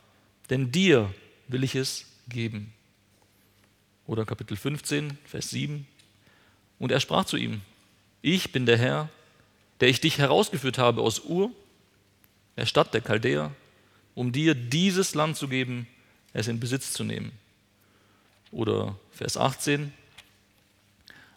denn 0.50 0.72
dir 0.72 1.12
will 1.46 1.64
ich 1.64 1.74
es 1.74 2.06
geben. 2.28 2.72
Oder 4.06 4.24
Kapitel 4.24 4.56
15, 4.56 5.18
Vers 5.24 5.50
7. 5.50 5.86
Und 6.78 6.92
er 6.92 7.00
sprach 7.00 7.24
zu 7.24 7.36
ihm, 7.36 7.60
ich 8.22 8.52
bin 8.52 8.66
der 8.66 8.78
Herr, 8.78 9.08
der 9.80 9.88
ich 9.88 10.00
dich 10.00 10.18
herausgeführt 10.18 10.78
habe 10.78 11.02
aus 11.02 11.24
Ur, 11.24 11.50
der 12.56 12.66
Stadt 12.66 12.94
der 12.94 13.00
Chaldäer, 13.00 13.52
um 14.14 14.32
dir 14.32 14.54
dieses 14.54 15.14
Land 15.14 15.36
zu 15.36 15.48
geben, 15.48 15.86
es 16.32 16.48
in 16.48 16.58
Besitz 16.58 16.92
zu 16.92 17.04
nehmen. 17.04 17.32
Oder 18.50 18.96
Vers 19.12 19.36
18. 19.36 19.92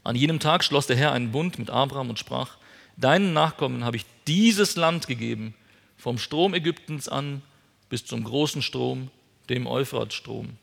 An 0.03 0.15
jenem 0.15 0.39
Tag 0.39 0.63
schloss 0.63 0.87
der 0.87 0.95
Herr 0.95 1.11
einen 1.11 1.31
Bund 1.31 1.59
mit 1.59 1.69
Abraham 1.69 2.09
und 2.09 2.17
sprach, 2.17 2.57
deinen 2.97 3.33
Nachkommen 3.33 3.83
habe 3.83 3.97
ich 3.97 4.05
dieses 4.25 4.75
Land 4.75 5.07
gegeben, 5.07 5.53
vom 6.01 6.17
Strom 6.17 6.55
Ägyptens 6.55 7.07
an 7.07 7.43
bis 7.87 8.05
zum 8.07 8.23
großen 8.23 8.63
Strom, 8.63 9.11
dem 9.49 9.67
Euphratstrom. 9.67 10.57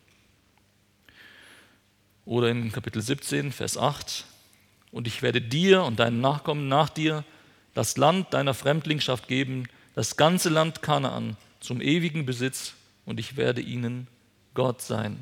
Oder 2.25 2.49
in 2.49 2.73
Kapitel 2.73 3.01
17, 3.01 3.53
Vers 3.53 3.77
8, 3.77 4.25
und 4.91 5.07
ich 5.07 5.21
werde 5.21 5.39
dir 5.39 5.83
und 5.85 5.97
deinen 5.97 6.19
Nachkommen 6.19 6.67
nach 6.67 6.89
dir 6.89 7.23
das 7.73 7.95
Land 7.95 8.33
deiner 8.33 8.53
Fremdlingschaft 8.53 9.29
geben, 9.29 9.69
das 9.95 10.17
ganze 10.17 10.49
Land 10.49 10.81
Kanaan 10.81 11.37
zum 11.61 11.79
ewigen 11.79 12.25
Besitz, 12.25 12.73
und 13.05 13.17
ich 13.17 13.37
werde 13.37 13.61
ihnen 13.61 14.07
Gott 14.55 14.81
sein. 14.81 15.17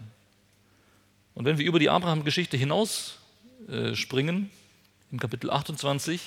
Und 1.35 1.45
wenn 1.45 1.59
wir 1.59 1.65
über 1.65 1.77
die 1.77 1.91
Abraham-Geschichte 1.91 2.57
hinaus 2.57 3.19
äh, 3.69 3.93
springen, 3.93 4.49
im 5.11 5.19
Kapitel 5.19 5.51
28, 5.51 6.19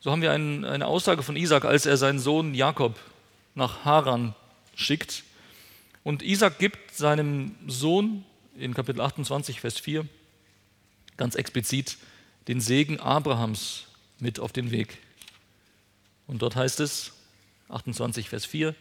so 0.00 0.10
haben 0.10 0.22
wir 0.22 0.32
ein, 0.32 0.64
eine 0.64 0.86
Aussage 0.86 1.22
von 1.22 1.36
Isaac, 1.36 1.64
als 1.64 1.86
er 1.86 1.96
seinen 1.96 2.18
Sohn 2.18 2.54
Jakob 2.54 2.98
nach 3.54 3.84
Haran 3.84 4.34
schickt. 4.74 5.24
Und 6.02 6.22
Isaac 6.22 6.58
gibt 6.58 6.94
seinem 6.94 7.54
Sohn 7.66 8.24
in 8.56 8.74
Kapitel 8.74 9.00
28, 9.00 9.60
Vers 9.60 9.78
4 9.78 10.06
ganz 11.20 11.34
explizit 11.34 11.98
den 12.48 12.62
Segen 12.62 12.98
Abrahams 12.98 13.84
mit 14.20 14.40
auf 14.40 14.52
den 14.52 14.70
Weg. 14.70 14.96
Und 16.26 16.40
dort 16.40 16.56
heißt 16.56 16.80
es, 16.80 17.12
28, 17.68 18.30
Vers 18.30 18.46
4, 18.46 18.74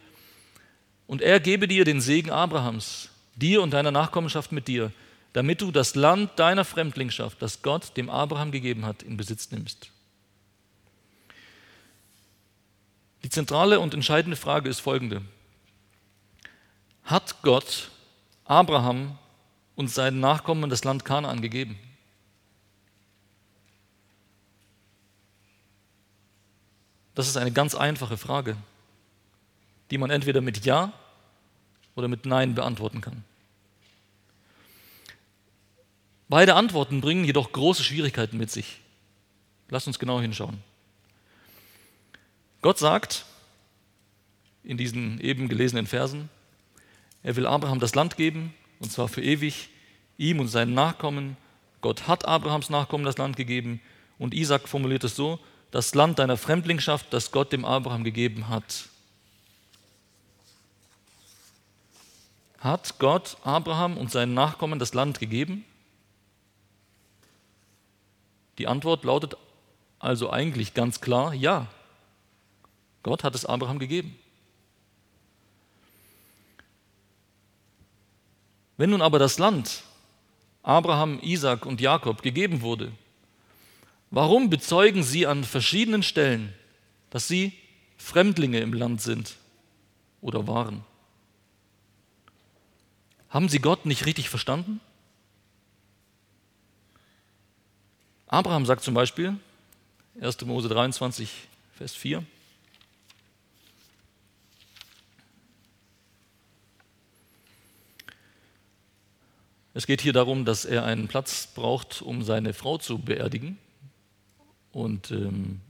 und 1.06 1.22
er 1.22 1.42
gebe 1.42 1.68
dir 1.68 1.84
den 1.84 2.00
Segen 2.00 2.30
Abrahams, 2.30 3.10
dir 3.36 3.62
und 3.62 3.72
deiner 3.72 3.92
Nachkommenschaft 3.92 4.54
mit 4.54 4.70
dir, 4.70 4.94
damit 5.34 5.60
du 5.60 5.72
das 5.72 5.96
Land 5.96 6.40
deiner 6.40 6.64
Fremdlingschaft, 6.64 7.42
das 7.42 7.62
Gott 7.62 7.98
dem 7.98 8.10
Abraham 8.10 8.52
gegeben 8.52 8.86
hat, 8.86 9.04
in 9.04 9.18
Besitz 9.18 9.52
nimmst. 9.52 9.92
Die 13.24 13.30
zentrale 13.30 13.80
und 13.80 13.94
entscheidende 13.94 14.38
Frage 14.38 14.70
ist 14.70 14.80
folgende. 14.80 15.22
Hat 17.04 17.42
Gott 17.42 17.92
Abraham 18.46 19.18
und 19.76 19.90
seinen 19.90 20.20
Nachkommen 20.20 20.70
das 20.70 20.84
Land 20.84 21.06
Kanaan 21.06 21.42
gegeben? 21.42 21.78
Das 27.16 27.28
ist 27.28 27.38
eine 27.38 27.52
ganz 27.52 27.76
einfache 27.76 28.18
Frage 28.18 28.56
die 29.92 29.98
man 29.98 30.10
entweder 30.10 30.42
mit 30.42 30.66
Ja 30.66 30.94
oder 31.96 32.08
mit 32.08 32.26
Nein 32.26 32.56
beantworten 32.56 33.02
kann. 33.02 33.24
Beide 36.28 36.54
Antworten 36.54 37.02
bringen 37.02 37.26
jedoch 37.26 37.52
große 37.52 37.84
Schwierigkeiten 37.84 38.38
mit 38.38 38.52
sich. 38.52 38.80
Lasst 39.70 39.88
uns 39.88 39.98
genau 39.98 40.22
hinschauen. 40.22 40.64
Gott 42.62 42.78
sagt 42.78 43.26
in 44.64 44.78
diesen 44.78 45.20
eben 45.22 45.48
gelesenen 45.48 45.88
Versen, 45.88 46.30
er 47.24 47.36
will 47.36 47.46
Abraham 47.46 47.80
das 47.80 47.96
Land 47.96 48.18
geben, 48.18 48.54
und 48.80 48.92
zwar 48.92 49.08
für 49.08 49.22
ewig, 49.22 49.70
ihm 50.18 50.40
und 50.40 50.48
seinen 50.48 50.74
Nachkommen. 50.74 51.38
Gott 51.82 52.08
hat 52.08 52.26
Abrahams 52.26 52.70
Nachkommen 52.70 53.06
das 53.06 53.18
Land 53.18 53.38
gegeben, 53.38 53.82
und 54.18 54.34
Isaac 54.34 54.68
formuliert 54.68 55.04
es 55.04 55.16
so, 55.16 55.40
das 55.72 55.96
Land 55.96 56.20
deiner 56.20 56.38
Fremdlingschaft, 56.38 57.14
das 57.14 57.32
Gott 57.32 57.52
dem 57.52 57.64
Abraham 57.64 58.04
gegeben 58.04 58.50
hat. 58.50 58.90
Hat 62.60 63.00
Gott 63.00 63.38
Abraham 63.44 63.98
und 63.98 64.12
seinen 64.12 64.34
Nachkommen 64.34 64.80
das 64.80 64.94
Land 64.94 65.20
gegeben? 65.20 65.64
Die 68.58 68.68
Antwort 68.68 69.06
lautet 69.06 69.38
also 70.00 70.30
eigentlich 70.30 70.74
ganz 70.74 71.00
klar, 71.00 71.34
ja. 71.34 71.68
Gott 73.04 73.24
hat 73.24 73.36
es 73.36 73.46
Abraham 73.46 73.80
gegeben. 73.80 74.18
Wenn 78.78 78.92
nun 78.92 79.02
aber 79.02 79.20
das 79.20 79.40
Land 79.40 79.84
Abraham, 80.64 81.20
Isaac 81.22 81.66
und 81.66 81.82
Jakob 81.82 82.22
gegeben 82.22 82.62
wurde, 82.62 82.92
warum 84.12 84.50
bezeugen 84.50 85.04
sie 85.04 85.26
an 85.26 85.44
verschiedenen 85.44 86.04
Stellen, 86.04 86.54
dass 87.10 87.28
sie 87.28 87.54
Fremdlinge 87.98 88.60
im 88.60 88.74
Land 88.74 89.02
sind 89.02 89.36
oder 90.22 90.48
waren? 90.48 90.84
Haben 93.30 93.50
sie 93.50 93.60
Gott 93.60 93.86
nicht 93.86 94.06
richtig 94.06 94.30
verstanden? 94.30 94.80
Abraham 98.28 98.66
sagt 98.66 98.84
zum 98.84 98.94
Beispiel, 98.94 99.38
1. 100.22 100.42
Mose 100.46 100.70
23, 100.70 101.30
Vers 101.76 101.96
4, 101.96 102.24
Es 109.80 109.88
geht 109.88 110.02
hier 110.02 110.12
darum, 110.12 110.44
dass 110.44 110.66
er 110.66 110.84
einen 110.84 111.08
Platz 111.08 111.48
braucht, 111.56 112.02
um 112.02 112.22
seine 112.22 112.52
Frau 112.54 112.78
zu 112.78 112.98
beerdigen. 112.98 113.58
Und 114.74 115.10
ähm, 115.12 115.62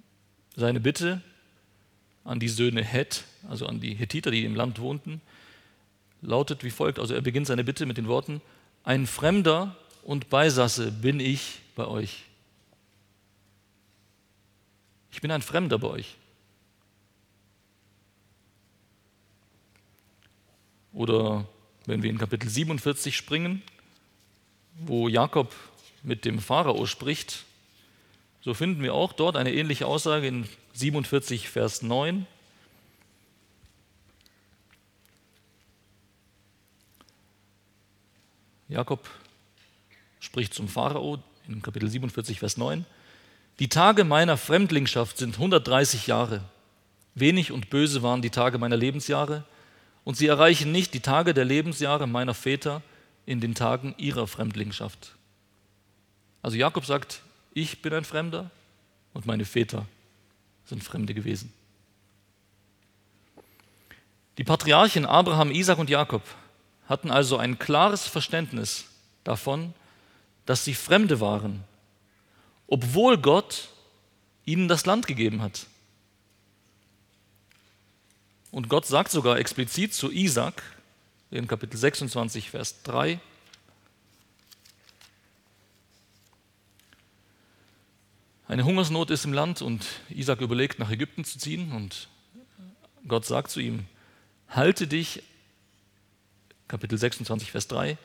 seine 0.56 0.80
Bitte 0.80 1.22
an 2.24 2.40
die 2.40 2.48
Söhne 2.48 2.84
Het, 2.84 3.24
also 3.48 3.68
an 3.68 3.80
die 3.80 3.94
Hethiter, 3.94 4.32
die 4.32 4.46
im 4.46 4.56
Land 4.56 4.80
wohnten, 4.80 5.22
lautet 6.24 6.64
wie 6.64 6.72
folgt. 6.72 6.98
Also 6.98 7.14
er 7.14 7.22
beginnt 7.22 7.46
seine 7.46 7.64
Bitte 7.64 7.86
mit 7.86 7.98
den 7.98 8.08
Worten, 8.08 8.42
ein 8.84 9.06
Fremder 9.06 9.76
und 10.02 10.32
Beisasse 10.32 10.92
bin 10.92 11.20
ich 11.20 11.60
bei 11.76 11.86
euch. 11.86 12.24
Ich 15.12 15.22
bin 15.22 15.30
ein 15.30 15.44
Fremder 15.44 15.78
bei 15.78 15.88
euch. 15.88 16.16
Oder 20.94 21.48
wenn 21.86 22.02
wir 22.02 22.10
in 22.10 22.18
Kapitel 22.18 22.50
47 22.50 23.16
springen, 23.16 23.62
wo 24.80 25.08
Jakob 25.08 25.54
mit 26.04 26.26
dem 26.26 26.40
Pharao 26.40 26.86
spricht, 26.86 27.44
so 28.42 28.54
finden 28.54 28.82
wir 28.82 28.94
auch 28.94 29.14
dort 29.14 29.36
eine 29.36 29.54
ähnliche 29.54 29.86
Aussage 29.86 30.28
in 30.28 30.48
47, 30.74 31.50
Vers 31.50 31.82
9. 31.82 32.26
Jakob 38.70 39.10
spricht 40.20 40.54
zum 40.54 40.68
Pharao 40.68 41.20
in 41.48 41.62
Kapitel 41.62 41.90
47, 41.90 42.40
Vers 42.40 42.56
9. 42.56 42.86
Die 43.60 43.68
Tage 43.68 44.04
meiner 44.06 44.38
Fremdlingschaft 44.38 45.18
sind 45.18 45.36
130 45.36 46.08
Jahre. 46.08 46.44
Wenig 47.16 47.52
und 47.52 47.70
böse 47.70 48.04
waren 48.04 48.22
die 48.22 48.30
Tage 48.30 48.58
meiner 48.58 48.78
Lebensjahre, 48.78 49.44
und 50.06 50.16
sie 50.16 50.28
erreichen 50.28 50.72
nicht 50.72 50.94
die 50.94 51.02
Tage 51.02 51.34
der 51.34 51.46
Lebensjahre 51.46 52.08
meiner 52.08 52.34
Väter 52.34 52.82
in 53.30 53.42
den 53.42 53.54
Tagen 53.54 53.94
ihrer 54.00 54.26
Fremdlingschaft. 54.26 55.14
Also 56.42 56.58
Jakob 56.58 56.84
sagt, 56.84 57.22
ich 57.54 57.84
bin 57.84 57.94
ein 57.94 58.04
Fremder 58.04 58.50
und 59.14 59.28
meine 59.28 59.46
Väter 59.46 59.86
sind 60.66 60.84
Fremde 60.84 61.14
gewesen. 61.14 61.54
Die 64.40 64.44
Patriarchen 64.44 65.06
Abraham, 65.06 65.52
Isaac 65.52 65.78
und 65.78 65.92
Jakob 65.92 66.24
hatten 66.88 67.12
also 67.12 67.38
ein 67.38 67.60
klares 67.60 68.08
Verständnis 68.08 68.86
davon, 69.24 69.76
dass 70.48 70.66
sie 70.66 70.74
Fremde 70.74 71.20
waren, 71.20 71.64
obwohl 72.66 73.20
Gott 73.20 73.70
ihnen 74.46 74.68
das 74.68 74.88
Land 74.88 75.06
gegeben 75.06 75.44
hat. 75.44 75.68
Und 78.50 78.70
Gott 78.70 78.88
sagt 78.88 79.12
sogar 79.12 79.38
explizit 79.38 79.94
zu 79.94 80.12
Isaac 80.12 80.64
in 81.32 81.48
Kapitel 81.48 81.78
26, 81.78 82.50
Vers 82.50 82.82
3, 82.84 83.20
Eine 88.50 88.66
Hungersnot 88.66 89.12
ist 89.12 89.26
im 89.26 89.34
Land 89.34 89.62
und 89.62 89.86
Isaac 90.10 90.42
überlegt, 90.42 90.80
nach 90.80 90.90
Ägypten 90.90 91.24
zu 91.24 91.38
ziehen 91.38 91.72
und 91.72 92.08
Gott 93.08 93.24
sagt 93.24 93.52
zu 93.52 93.60
ihm, 93.60 93.86
halte 94.48 94.88
dich 94.88 95.22
Kapitel 96.68 96.98
26, 96.98 97.52
Vers 97.52 97.68
3, 97.68 98.00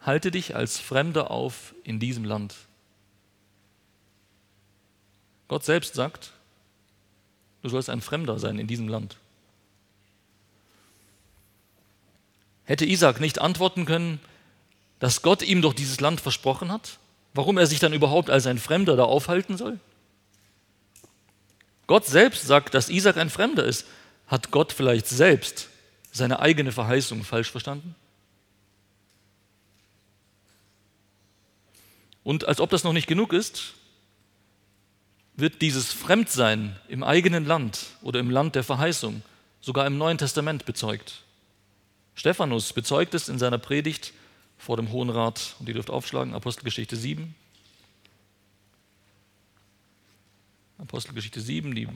halte 0.00 0.32
dich 0.32 0.56
als 0.56 0.80
Fremder 0.80 1.30
auf 1.30 1.76
in 1.84 2.00
diesem 2.00 2.24
Land. 2.24 2.56
Gott 5.46 5.64
selbst 5.64 5.94
sagt, 5.94 6.32
du 7.62 7.68
sollst 7.68 7.88
ein 7.88 8.00
Fremder 8.00 8.40
sein 8.40 8.58
in 8.58 8.66
diesem 8.66 8.88
Land. 8.88 9.16
Hätte 12.68 12.84
Isaac 12.84 13.18
nicht 13.18 13.40
antworten 13.40 13.86
können, 13.86 14.20
dass 14.98 15.22
Gott 15.22 15.40
ihm 15.40 15.62
doch 15.62 15.72
dieses 15.72 16.00
Land 16.00 16.20
versprochen 16.20 16.70
hat? 16.70 16.98
Warum 17.32 17.56
er 17.56 17.66
sich 17.66 17.78
dann 17.78 17.94
überhaupt 17.94 18.28
als 18.28 18.46
ein 18.46 18.58
Fremder 18.58 18.94
da 18.94 19.04
aufhalten 19.04 19.56
soll? 19.56 19.80
Gott 21.86 22.04
selbst 22.04 22.46
sagt, 22.46 22.74
dass 22.74 22.90
Isaac 22.90 23.16
ein 23.16 23.30
Fremder 23.30 23.64
ist. 23.64 23.86
Hat 24.26 24.50
Gott 24.50 24.74
vielleicht 24.74 25.06
selbst 25.06 25.70
seine 26.12 26.40
eigene 26.40 26.70
Verheißung 26.70 27.24
falsch 27.24 27.50
verstanden? 27.50 27.94
Und 32.22 32.46
als 32.46 32.60
ob 32.60 32.68
das 32.68 32.84
noch 32.84 32.92
nicht 32.92 33.06
genug 33.06 33.32
ist, 33.32 33.72
wird 35.36 35.62
dieses 35.62 35.90
Fremdsein 35.90 36.78
im 36.88 37.02
eigenen 37.02 37.46
Land 37.46 37.86
oder 38.02 38.20
im 38.20 38.28
Land 38.28 38.56
der 38.56 38.64
Verheißung 38.64 39.22
sogar 39.62 39.86
im 39.86 39.96
Neuen 39.96 40.18
Testament 40.18 40.66
bezeugt. 40.66 41.22
Stephanus 42.18 42.72
bezeugt 42.72 43.14
es 43.14 43.28
in 43.28 43.38
seiner 43.38 43.58
Predigt 43.58 44.12
vor 44.58 44.76
dem 44.76 44.90
Hohen 44.90 45.08
Rat. 45.08 45.54
Und 45.60 45.68
ihr 45.68 45.74
dürft 45.74 45.88
aufschlagen, 45.88 46.34
Apostelgeschichte 46.34 46.96
7. 46.96 47.32
Apostelgeschichte 50.78 51.40
7, 51.40 51.76
die 51.76 51.86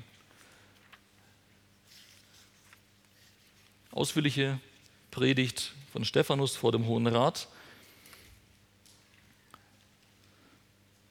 ausführliche 3.90 4.60
Predigt 5.10 5.72
von 5.90 6.04
Stephanus 6.04 6.54
vor 6.54 6.70
dem 6.70 6.86
Hohen 6.86 7.08
Rat. 7.08 7.48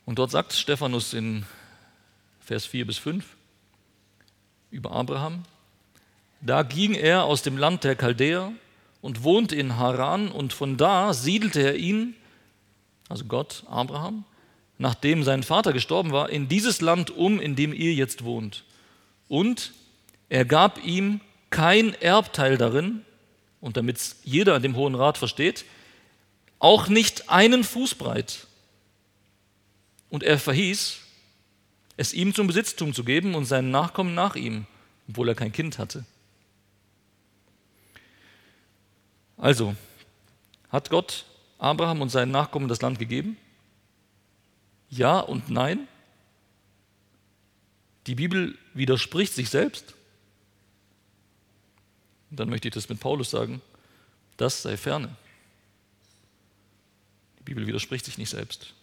Und 0.05 0.19
dort 0.19 0.31
sagt 0.31 0.53
Stephanus 0.53 1.13
in 1.13 1.45
Vers 2.39 2.65
4 2.65 2.87
bis 2.87 2.97
5 2.97 3.25
über 4.69 4.93
Abraham, 4.93 5.43
da 6.39 6.63
ging 6.63 6.93
er 6.93 7.25
aus 7.25 7.41
dem 7.41 7.57
Land 7.57 7.83
der 7.83 7.97
Chaldäer 7.97 8.53
und 9.01 9.23
wohnte 9.23 9.55
in 9.55 9.77
Haran 9.77 10.29
und 10.31 10.53
von 10.53 10.77
da 10.77 11.13
siedelte 11.13 11.61
er 11.61 11.75
ihn, 11.75 12.15
also 13.09 13.25
Gott, 13.25 13.63
Abraham, 13.67 14.23
nachdem 14.77 15.23
sein 15.23 15.43
Vater 15.43 15.73
gestorben 15.73 16.11
war, 16.11 16.29
in 16.29 16.47
dieses 16.47 16.81
Land 16.81 17.11
um, 17.11 17.39
in 17.39 17.55
dem 17.55 17.73
ihr 17.73 17.93
jetzt 17.93 18.23
wohnt. 18.23 18.63
Und 19.27 19.73
er 20.29 20.45
gab 20.45 20.83
ihm 20.83 21.19
kein 21.49 21.93
Erbteil 21.95 22.57
darin, 22.57 23.01
und 23.59 23.77
damit 23.77 23.97
es 23.97 24.15
jeder 24.23 24.55
an 24.55 24.63
dem 24.63 24.75
Hohen 24.75 24.95
Rat 24.95 25.17
versteht, 25.17 25.65
auch 26.57 26.87
nicht 26.87 27.29
einen 27.29 27.63
Fußbreit. 27.63 28.47
Und 30.09 30.23
er 30.23 30.39
verhieß, 30.39 30.99
es 31.97 32.13
ihm 32.13 32.33
zum 32.33 32.47
Besitztum 32.47 32.93
zu 32.93 33.03
geben 33.03 33.35
und 33.35 33.45
seinen 33.45 33.71
Nachkommen 33.71 34.15
nach 34.15 34.35
ihm, 34.35 34.65
obwohl 35.07 35.29
er 35.29 35.35
kein 35.35 35.51
Kind 35.51 35.77
hatte. 35.77 36.05
Also, 39.41 39.75
hat 40.69 40.91
Gott 40.91 41.25
Abraham 41.57 42.03
und 42.03 42.09
seinen 42.09 42.31
Nachkommen 42.31 42.67
das 42.67 42.83
Land 42.83 42.99
gegeben? 42.99 43.37
Ja 44.87 45.19
und 45.19 45.49
nein? 45.49 45.87
Die 48.05 48.13
Bibel 48.13 48.55
widerspricht 48.75 49.33
sich 49.33 49.49
selbst. 49.49 49.95
Und 52.29 52.39
dann 52.39 52.49
möchte 52.49 52.67
ich 52.67 52.73
das 52.75 52.87
mit 52.87 52.99
Paulus 52.99 53.31
sagen, 53.31 53.63
das 54.37 54.61
sei 54.61 54.77
ferne. 54.77 55.15
Die 57.39 57.43
Bibel 57.43 57.65
widerspricht 57.65 58.05
sich 58.05 58.19
nicht 58.19 58.29
selbst. 58.29 58.75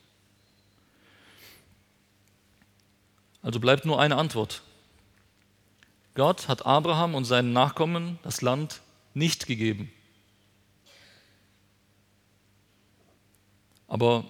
Also 3.43 3.61
bleibt 3.61 3.85
nur 3.85 4.01
eine 4.01 4.17
Antwort. 4.17 4.63
Gott 6.15 6.49
hat 6.49 6.67
Abraham 6.67 7.15
und 7.15 7.27
seinen 7.27 7.53
Nachkommen 7.53 8.19
das 8.25 8.43
Land 8.43 8.81
nicht 9.15 9.47
gegeben. 9.47 9.93
Aber 13.89 14.25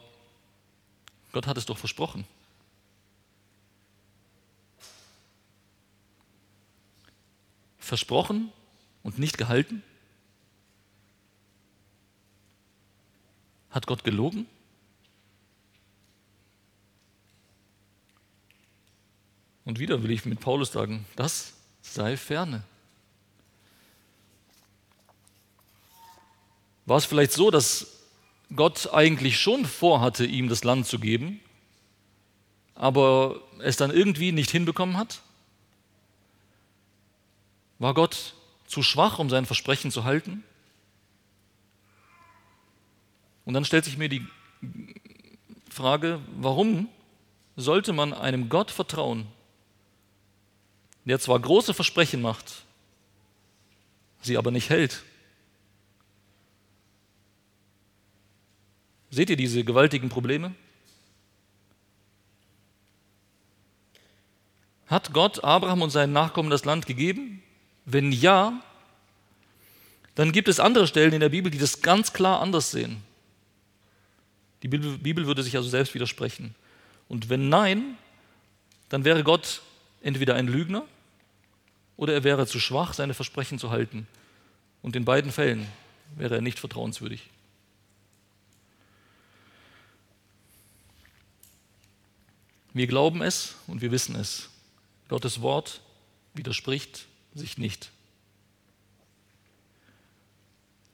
Gott 1.32 1.46
hat 1.46 1.58
es 1.58 1.66
doch 1.66 1.76
versprochen. 1.76 2.24
Versprochen 7.78 8.52
und 9.02 9.18
nicht 9.18 9.36
gehalten? 9.36 9.82
Hat 13.70 13.86
Gott 13.86 14.04
gelogen? 14.04 14.46
Und 19.64 19.78
wieder 19.78 20.02
will 20.02 20.10
ich 20.10 20.24
mit 20.24 20.40
Paulus 20.40 20.72
sagen, 20.72 21.04
das 21.16 21.52
sei 21.82 22.16
ferne. 22.16 22.62
War 26.86 26.96
es 26.96 27.04
vielleicht 27.04 27.32
so, 27.32 27.50
dass 27.50 27.97
Gott 28.54 28.92
eigentlich 28.92 29.38
schon 29.38 29.66
vorhatte, 29.66 30.24
ihm 30.24 30.48
das 30.48 30.64
Land 30.64 30.86
zu 30.86 30.98
geben, 30.98 31.40
aber 32.74 33.40
es 33.60 33.76
dann 33.76 33.90
irgendwie 33.90 34.32
nicht 34.32 34.50
hinbekommen 34.50 34.96
hat? 34.96 35.22
War 37.78 37.94
Gott 37.94 38.34
zu 38.66 38.82
schwach, 38.82 39.18
um 39.18 39.30
sein 39.30 39.46
Versprechen 39.46 39.90
zu 39.90 40.04
halten? 40.04 40.44
Und 43.44 43.54
dann 43.54 43.64
stellt 43.64 43.84
sich 43.84 43.96
mir 43.96 44.08
die 44.08 44.26
Frage, 45.70 46.20
warum 46.36 46.88
sollte 47.56 47.92
man 47.92 48.12
einem 48.12 48.48
Gott 48.48 48.70
vertrauen, 48.70 49.26
der 51.04 51.18
zwar 51.18 51.40
große 51.40 51.72
Versprechen 51.74 52.20
macht, 52.20 52.64
sie 54.22 54.36
aber 54.36 54.50
nicht 54.50 54.70
hält? 54.70 55.02
Seht 59.10 59.30
ihr 59.30 59.36
diese 59.36 59.64
gewaltigen 59.64 60.08
Probleme? 60.08 60.54
Hat 64.86 65.12
Gott 65.12 65.44
Abraham 65.44 65.82
und 65.82 65.90
seinen 65.90 66.12
Nachkommen 66.12 66.50
das 66.50 66.64
Land 66.64 66.86
gegeben? 66.86 67.42
Wenn 67.84 68.12
ja, 68.12 68.62
dann 70.14 70.32
gibt 70.32 70.48
es 70.48 70.60
andere 70.60 70.86
Stellen 70.86 71.12
in 71.12 71.20
der 71.20 71.28
Bibel, 71.28 71.50
die 71.50 71.58
das 71.58 71.80
ganz 71.80 72.12
klar 72.12 72.40
anders 72.40 72.70
sehen. 72.70 73.02
Die 74.62 74.68
Bibel 74.68 75.26
würde 75.26 75.42
sich 75.42 75.56
also 75.56 75.68
selbst 75.68 75.94
widersprechen. 75.94 76.54
Und 77.06 77.28
wenn 77.28 77.48
nein, 77.48 77.96
dann 78.88 79.04
wäre 79.04 79.22
Gott 79.22 79.62
entweder 80.02 80.34
ein 80.34 80.48
Lügner 80.48 80.84
oder 81.96 82.14
er 82.14 82.24
wäre 82.24 82.46
zu 82.46 82.58
schwach, 82.58 82.94
seine 82.94 83.14
Versprechen 83.14 83.58
zu 83.58 83.70
halten. 83.70 84.06
Und 84.82 84.96
in 84.96 85.04
beiden 85.04 85.32
Fällen 85.32 85.66
wäre 86.16 86.36
er 86.36 86.40
nicht 86.40 86.58
vertrauenswürdig. 86.58 87.28
Wir 92.78 92.86
glauben 92.86 93.22
es 93.22 93.56
und 93.66 93.82
wir 93.82 93.90
wissen 93.90 94.14
es. 94.14 94.50
Gottes 95.08 95.42
Wort 95.42 95.80
widerspricht 96.34 97.08
sich 97.34 97.58
nicht. 97.58 97.90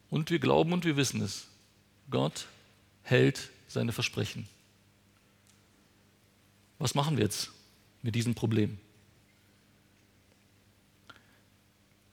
Und 0.09 0.31
wir 0.31 0.39
glauben 0.39 0.73
und 0.73 0.87
wir 0.87 0.97
wissen 0.97 1.21
es. 1.21 1.47
Gott 2.09 2.47
hält 3.03 3.51
seine 3.69 3.93
Versprechen. 3.93 4.49
Was 6.79 6.95
machen 6.95 7.19
wir 7.19 7.25
jetzt 7.25 7.51
mit 8.01 8.15
diesem 8.15 8.35
Problem? 8.35 8.79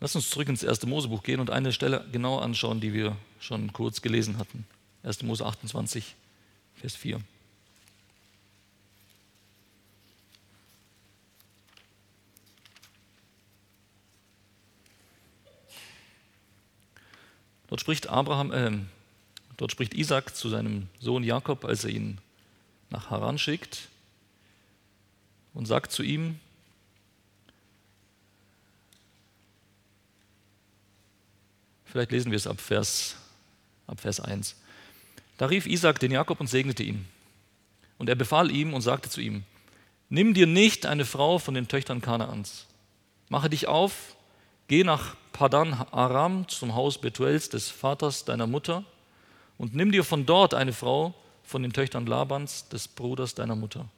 Lass 0.01 0.17
uns 0.17 0.29
zurück 0.29 0.49
ins 0.49 0.63
erste 0.63 0.85
Mosebuch 0.85 1.23
gehen 1.23 1.39
und 1.39 1.49
eine 1.49 1.71
Stelle 1.71 2.05
genau 2.11 2.39
anschauen, 2.39 2.81
die 2.81 2.91
wir 2.91 3.15
schon 3.39 3.71
kurz 3.71 4.01
gelesen 4.01 4.37
hatten. 4.37 4.65
1. 5.03 5.23
Mose 5.23 5.45
28, 5.45 6.17
Vers 6.75 6.97
4. 6.97 7.21
Dort 17.71 17.79
spricht 17.79 18.07
Abraham, 18.07 18.51
äh, 18.51 18.71
dort 19.55 19.71
spricht 19.71 19.93
Isaac 19.93 20.35
zu 20.35 20.49
seinem 20.49 20.89
Sohn 20.99 21.23
Jakob, 21.23 21.63
als 21.63 21.85
er 21.85 21.91
ihn 21.91 22.17
nach 22.89 23.09
Haran 23.09 23.39
schickt 23.39 23.87
und 25.53 25.67
sagt 25.67 25.93
zu 25.93 26.03
ihm, 26.03 26.37
vielleicht 31.85 32.11
lesen 32.11 32.31
wir 32.31 32.35
es 32.35 32.45
ab 32.45 32.59
Vers, 32.59 33.15
ab 33.87 34.01
Vers 34.01 34.19
1. 34.19 34.57
Da 35.37 35.45
rief 35.45 35.65
Isaac 35.65 35.97
den 36.01 36.11
Jakob 36.11 36.41
und 36.41 36.47
segnete 36.47 36.83
ihn. 36.83 37.07
Und 37.97 38.09
er 38.09 38.15
befahl 38.15 38.51
ihm 38.51 38.73
und 38.73 38.81
sagte 38.81 39.09
zu 39.09 39.21
ihm, 39.21 39.45
nimm 40.09 40.33
dir 40.33 40.45
nicht 40.45 40.85
eine 40.85 41.05
Frau 41.05 41.39
von 41.39 41.53
den 41.53 41.69
Töchtern 41.69 42.01
Kanaans, 42.01 42.65
mache 43.29 43.49
dich 43.49 43.69
auf, 43.69 44.17
geh 44.71 44.85
nach 44.85 45.17
Padan 45.33 45.73
Aram 45.91 46.47
zum 46.47 46.75
Haus 46.75 46.97
Betuels 46.97 47.49
des 47.49 47.69
Vaters 47.69 48.23
deiner 48.23 48.47
Mutter 48.47 48.85
und 49.57 49.75
nimm 49.75 49.91
dir 49.91 50.05
von 50.05 50.25
dort 50.25 50.53
eine 50.53 50.71
Frau 50.71 51.13
von 51.43 51.61
den 51.61 51.73
Töchtern 51.73 52.05
Labans, 52.05 52.69
des 52.69 52.87
Bruders 52.87 53.35
deiner 53.35 53.57
Mutter. 53.57 53.89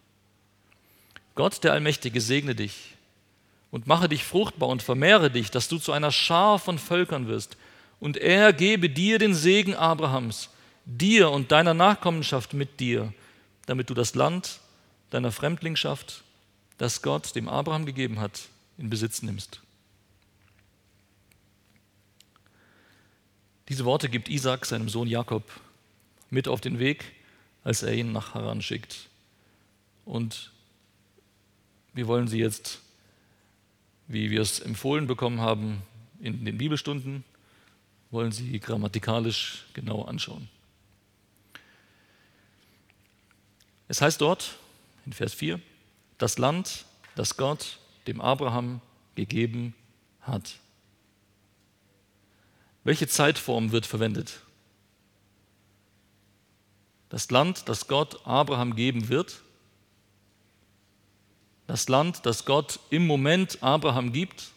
Gott, 1.36 1.63
der 1.63 1.73
Allmächtige, 1.73 2.19
segne 2.19 2.55
dich 2.55 2.95
und 3.69 3.86
mache 3.86 4.09
dich 4.09 4.23
fruchtbar 4.23 4.67
und 4.67 4.81
vermehre 4.81 5.29
dich, 5.29 5.51
dass 5.51 5.67
du 5.67 5.77
zu 5.77 5.91
einer 5.91 6.12
Schar 6.12 6.57
von 6.57 6.79
Völkern 6.79 7.27
wirst. 7.27 7.55
Und 7.99 8.17
er 8.17 8.51
gebe 8.51 8.89
dir 8.89 9.19
den 9.19 9.36
Segen 9.36 9.75
Abrahams, 9.75 10.49
dir 10.86 11.29
und 11.29 11.51
deiner 11.51 11.75
Nachkommenschaft 11.75 12.55
mit 12.55 12.79
dir, 12.79 13.13
damit 13.67 13.91
du 13.91 13.93
das 13.93 14.15
Land 14.15 14.59
deiner 15.12 15.31
Fremdlingschaft, 15.31 16.23
das 16.79 17.03
Gott 17.03 17.36
dem 17.36 17.47
Abraham 17.47 17.86
gegeben 17.86 18.19
hat, 18.19 18.41
in 18.79 18.89
Besitz 18.89 19.21
nimmst. 19.21 19.62
Diese 23.69 23.86
Worte 23.86 24.10
gibt 24.10 24.30
Isaac 24.30 24.65
seinem 24.65 24.89
Sohn 24.89 25.08
Jakob 25.08 25.43
mit 26.30 26.47
auf 26.47 26.62
den 26.62 26.80
Weg, 26.80 27.13
als 27.63 27.84
er 27.84 27.93
ihn 27.93 28.12
nach 28.12 28.34
Haran 28.34 28.62
schickt. 28.62 29.10
Und 30.06 30.52
wir 31.93 32.08
wollen 32.08 32.28
sie 32.28 32.39
jetzt, 32.39 32.82
wie 34.08 34.32
wir 34.32 34.41
es 34.41 34.60
empfohlen 34.60 35.08
bekommen 35.08 35.39
haben 35.39 35.82
in 36.19 36.43
den 36.43 36.58
Bibelstunden, 36.58 37.23
wollen 38.12 38.32
sie 38.32 38.60
grammatikalisch 38.60 39.65
genau 39.73 40.04
anschauen. 40.04 40.49
Es 43.88 44.02
heißt 44.02 44.21
dort 44.21 44.58
in 45.06 45.13
Vers 45.13 45.34
4, 45.34 45.60
das 46.17 46.38
Land, 46.38 46.86
das 47.15 47.38
Gott 47.38 47.80
dem 48.08 48.21
Abraham 48.21 48.82
gegeben 49.15 49.76
hat. 50.21 50.56
Welche 52.84 53.08
Zeitform 53.08 53.72
wird 53.72 53.86
verwendet? 53.86 54.41
Das 57.10 57.30
Land, 57.32 57.69
das 57.69 57.88
Gott 57.88 58.26
Abraham 58.26 58.76
geben 58.76 59.08
wird, 59.08 59.41
das 61.67 61.88
Land, 61.88 62.26
das 62.26 62.46
Gott 62.46 62.80
im 62.89 63.08
Moment 63.08 63.62
Abraham 63.63 64.12
gibt, 64.12 64.52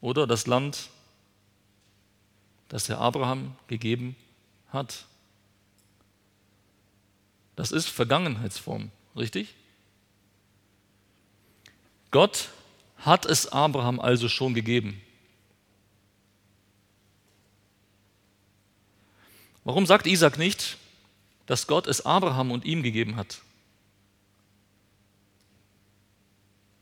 oder 0.00 0.26
das 0.26 0.46
Land, 0.46 0.88
das 2.68 2.88
er 2.88 2.98
Abraham 2.98 3.56
gegeben 3.66 4.16
hat. 4.68 5.04
Das 7.56 7.72
ist 7.72 7.88
Vergangenheitsform, 7.88 8.90
richtig? 9.16 9.54
Gott 12.10 12.48
hat 12.98 13.26
es 13.26 13.52
Abraham 13.52 14.00
also 14.00 14.28
schon 14.28 14.54
gegeben. 14.54 15.00
Warum 19.70 19.86
sagt 19.86 20.08
Isaac 20.08 20.36
nicht, 20.36 20.78
dass 21.46 21.68
Gott 21.68 21.86
es 21.86 22.04
Abraham 22.04 22.50
und 22.50 22.64
ihm 22.64 22.82
gegeben 22.82 23.14
hat? 23.14 23.40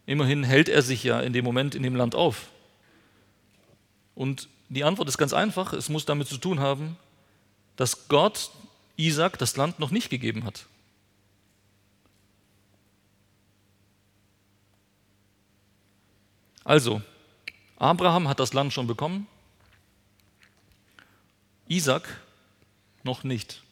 Immerhin 0.07 0.43
hält 0.43 0.71
er 0.71 0.81
sich 0.81 1.05
ja 1.05 1.21
in 1.21 1.35
dem 1.35 1.45
Moment 1.45 1.75
in 1.75 1.83
dem 1.83 1.95
Land 1.95 2.15
auf. 2.15 2.47
Und 4.15 4.49
die 4.71 4.85
Antwort 4.85 5.07
ist 5.07 5.19
ganz 5.19 5.35
einfach, 5.35 5.75
es 5.75 5.91
muss 5.91 6.07
damit 6.07 6.29
zu 6.29 6.39
tun 6.39 6.61
haben, 6.61 6.97
dass 7.77 8.09
Gott 8.09 8.51
Isaac 8.97 9.37
das 9.37 9.59
Land 9.59 9.79
noch 9.79 9.91
nicht 9.91 10.09
gegeben 10.09 10.45
hat. 10.45 10.65
Also, 16.65 17.03
Abraham 17.77 18.29
hat 18.29 18.41
das 18.41 18.55
Land 18.55 18.73
schon 18.73 18.87
bekommen, 18.87 19.27
Isaac 21.69 22.23
noch 23.09 23.25
nicht. 23.25 23.63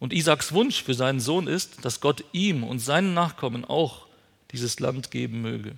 Und 0.00 0.12
Isaaks 0.12 0.52
Wunsch 0.52 0.82
für 0.82 0.94
seinen 0.94 1.20
Sohn 1.20 1.46
ist, 1.46 1.84
dass 1.84 2.00
Gott 2.00 2.24
ihm 2.32 2.64
und 2.64 2.80
seinen 2.80 3.14
Nachkommen 3.14 3.64
auch 3.64 4.06
dieses 4.50 4.80
Land 4.80 5.12
geben 5.12 5.40
möge. 5.40 5.76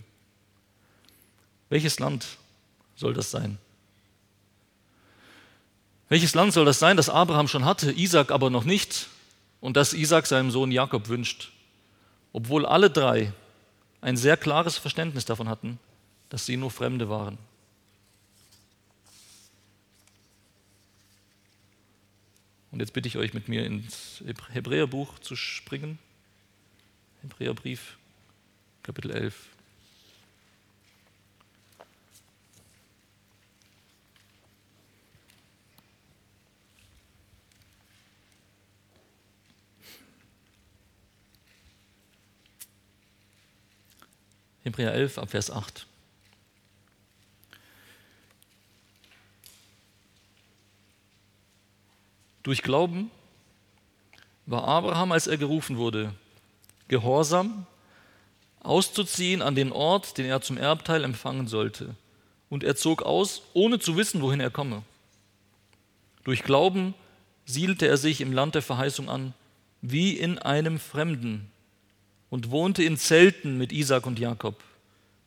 Welches 1.69 1.99
Land 1.99 2.39
soll 2.97 3.13
das 3.13 3.31
sein? 3.31 3.59
Welches 6.09 6.35
Land 6.35 6.55
soll 6.55 6.65
das 6.65 6.79
sein, 6.79 6.97
das 6.97 7.11
Abraham 7.11 7.49
schon 7.49 7.65
hatte, 7.67 7.93
Isaak 7.93 8.31
aber 8.31 8.49
noch 8.49 8.65
nicht 8.65 9.09
und 9.61 9.77
das 9.77 9.93
Isaak 9.93 10.27
seinem 10.27 10.51
Sohn 10.51 10.73
Jakob 10.73 11.09
wünscht, 11.09 11.53
obwohl 12.33 12.65
alle 12.65 12.91
drei 12.91 13.33
ein 14.01 14.17
sehr 14.17 14.37
klares 14.37 14.79
Verständnis 14.79 15.25
davon 15.25 15.49
hatten, 15.49 15.79
dass 16.31 16.47
sie 16.47 16.57
nur 16.57 16.71
Fremde 16.71 17.09
waren. 17.09 17.39
Und 22.73 22.81
jetzt 22.81 22.95
bitte 22.95 23.07
ich 23.07 23.19
euch, 23.19 23.35
mit 23.35 23.49
mir 23.49 23.67
ins 23.67 24.25
Hebräerbuch 24.51 25.19
zu 25.19 25.37
springen. 25.37 25.99
Hebräerbrief, 27.21 27.99
Kapitel 28.83 29.11
11. 29.11 29.51
Hebräer 44.65 44.95
11 44.95 45.19
ab 45.19 45.31
Vers 45.31 45.51
8. 45.51 45.87
Durch 52.43 52.63
Glauben 52.63 53.11
war 54.47 54.65
Abraham, 54.65 55.13
als 55.13 55.27
er 55.27 55.37
gerufen 55.37 55.77
wurde, 55.77 56.13
gehorsam, 56.89 57.67
auszuziehen 58.61 59.43
an 59.43 59.55
den 59.55 59.73
Ort, 59.73 60.19
den 60.19 60.27
er 60.27 60.41
zum 60.41 60.57
Erbteil 60.57 61.05
empfangen 61.05 61.49
sollte. 61.49 61.95
Und 62.49 62.65
er 62.65 62.77
zog 62.77 63.03
aus, 63.03 63.43
ohne 63.55 63.79
zu 63.79 63.97
wissen, 63.97 64.21
wohin 64.23 64.41
er 64.41 64.51
komme. 64.51 64.83
Durch 66.25 66.43
Glauben 66.43 66.95
siedelte 67.45 67.87
er 67.87 67.97
sich 67.97 68.21
im 68.21 68.33
Land 68.33 68.55
der 68.55 68.63
Verheißung 68.63 69.09
an, 69.09 69.35
wie 69.81 70.17
in 70.17 70.39
einem 70.39 70.79
Fremden, 70.79 71.51
und 72.31 72.51
wohnte 72.51 72.83
in 72.83 72.97
Zelten 72.97 73.59
mit 73.59 73.73
Isaac 73.73 74.07
und 74.07 74.19
Jakob, 74.19 74.63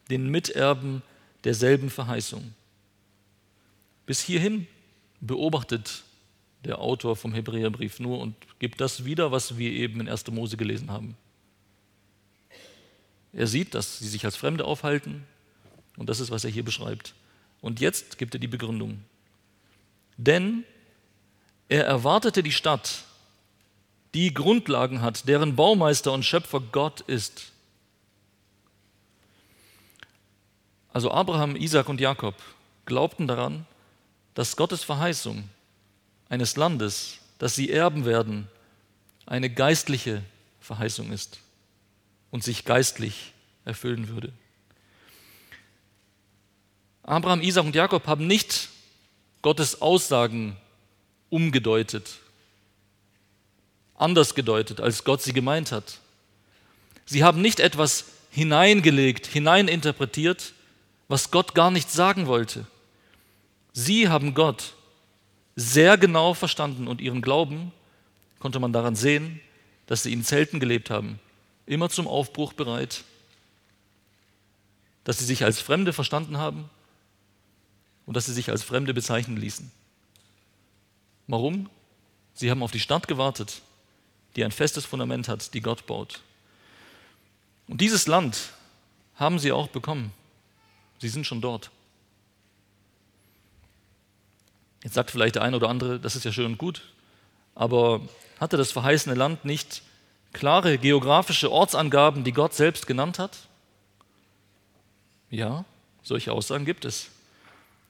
den 0.10 0.30
Miterben 0.30 1.04
derselben 1.43 1.89
Verheißung. 1.89 2.54
Bis 4.06 4.21
hierhin 4.21 4.67
beobachtet 5.21 6.04
der 6.65 6.80
Autor 6.80 7.15
vom 7.15 7.34
Hebräerbrief 7.34 7.99
nur 7.99 8.19
und 8.19 8.36
gibt 8.60 8.82
das 8.82 9.06
wieder, 9.06 9.32
was 9.32 9.58
wir 9.58 9.71
eben 9.71 10.01
in 10.01 10.10
1. 10.10 10.28
Mose 10.32 10.58
gelesen 10.58 10.91
haben. 10.91 11.15
Er 13.34 13.47
sieht, 13.47 13.73
dass 13.73 13.99
sie 13.99 14.08
sich 14.08 14.25
als 14.25 14.36
Fremde 14.36 14.65
aufhalten 14.65 15.25
und 15.97 16.10
das 16.10 16.19
ist, 16.19 16.32
was 16.32 16.43
er 16.43 16.49
hier 16.49 16.65
beschreibt. 16.65 17.13
Und 17.62 17.80
jetzt 17.80 18.17
gibt 18.17 18.34
er 18.34 18.39
die 18.39 18.47
Begründung. 18.47 19.04
Denn 20.17 20.63
er 21.67 21.86
erwartete 21.86 22.43
die 22.43 22.51
Stadt, 22.51 23.04
die 24.13 24.34
Grundlagen 24.34 25.01
hat, 25.01 25.28
deren 25.28 25.56
Baumeister 25.56 26.13
und 26.13 26.23
Schöpfer 26.23 26.62
Gott 26.62 27.01
ist. 27.01 27.51
Also 30.93 31.12
Abraham, 31.12 31.58
Isaac 31.58 31.89
und 31.89 31.99
Jakob 31.99 32.36
glaubten 32.86 33.28
daran, 33.28 33.65
dass 34.34 34.56
Gottes 34.56 34.84
Verheißung 34.84 35.49
eines 36.29 36.55
Landes, 36.55 37.17
das 37.39 37.55
sie 37.55 37.69
erben 37.69 38.05
werden, 38.05 38.47
eine 39.25 39.49
geistliche 39.49 40.23
Verheißung 40.59 41.11
ist 41.11 41.39
und 42.31 42.43
sich 42.43 42.65
geistlich 42.65 43.33
erfüllen 43.65 44.07
würde. 44.09 44.31
Abraham, 47.03 47.41
Isaac 47.41 47.65
und 47.65 47.75
Jakob 47.75 48.07
haben 48.07 48.25
nicht 48.27 48.69
Gottes 49.41 49.81
Aussagen 49.81 50.57
umgedeutet, 51.29 52.17
anders 53.95 54.33
gedeutet, 54.35 54.81
als 54.81 55.03
Gott 55.03 55.21
sie 55.21 55.33
gemeint 55.33 55.71
hat. 55.71 55.99
Sie 57.05 57.23
haben 57.23 57.41
nicht 57.41 57.59
etwas 57.59 58.05
hineingelegt, 58.31 59.27
hineininterpretiert, 59.27 60.53
was 61.07 61.29
Gott 61.29 61.53
gar 61.53 61.71
nicht 61.71 61.91
sagen 61.91 62.25
wollte. 62.25 62.65
Sie 63.73 64.09
haben 64.09 64.33
Gott 64.33 64.74
sehr 65.55 65.97
genau 65.97 66.33
verstanden 66.33 66.87
und 66.87 67.01
ihren 67.01 67.21
Glauben 67.21 67.71
konnte 68.39 68.59
man 68.59 68.73
daran 68.73 68.95
sehen, 68.95 69.39
dass 69.87 70.03
sie 70.03 70.13
in 70.13 70.23
Zelten 70.23 70.59
gelebt 70.59 70.89
haben, 70.89 71.19
immer 71.65 71.89
zum 71.89 72.07
Aufbruch 72.07 72.53
bereit, 72.53 73.03
dass 75.03 75.19
sie 75.19 75.25
sich 75.25 75.43
als 75.43 75.61
Fremde 75.61 75.93
verstanden 75.93 76.37
haben 76.37 76.69
und 78.05 78.15
dass 78.17 78.25
sie 78.25 78.33
sich 78.33 78.49
als 78.49 78.63
Fremde 78.63 78.93
bezeichnen 78.93 79.37
ließen. 79.37 79.71
Warum? 81.27 81.69
Sie 82.33 82.51
haben 82.51 82.63
auf 82.63 82.71
die 82.71 82.79
Stadt 82.79 83.07
gewartet, 83.07 83.61
die 84.35 84.43
ein 84.43 84.51
festes 84.51 84.85
Fundament 84.85 85.27
hat, 85.27 85.53
die 85.53 85.61
Gott 85.61 85.85
baut. 85.85 86.21
Und 87.67 87.81
dieses 87.81 88.07
Land 88.07 88.51
haben 89.15 89.39
sie 89.39 89.51
auch 89.51 89.69
bekommen. 89.69 90.11
Sie 90.99 91.09
sind 91.09 91.25
schon 91.25 91.41
dort. 91.41 91.71
Jetzt 94.85 94.93
sagt 94.93 95.09
vielleicht 95.09 95.33
der 95.33 95.41
eine 95.41 95.55
oder 95.57 95.67
andere, 95.67 95.99
das 95.99 96.15
ist 96.15 96.25
ja 96.25 96.31
schön 96.31 96.45
und 96.45 96.57
gut, 96.59 96.83
aber 97.55 98.07
hatte 98.39 98.55
das 98.55 98.71
verheißene 98.71 99.15
Land 99.15 99.43
nicht 99.43 99.81
klare 100.31 100.77
geografische 100.77 101.51
Ortsangaben, 101.51 102.23
die 102.23 102.31
Gott 102.31 102.53
selbst 102.53 102.85
genannt 102.85 103.17
hat? 103.17 103.47
Ja, 105.31 105.65
solche 106.03 106.31
Aussagen 106.31 106.65
gibt 106.65 106.85
es. 106.85 107.09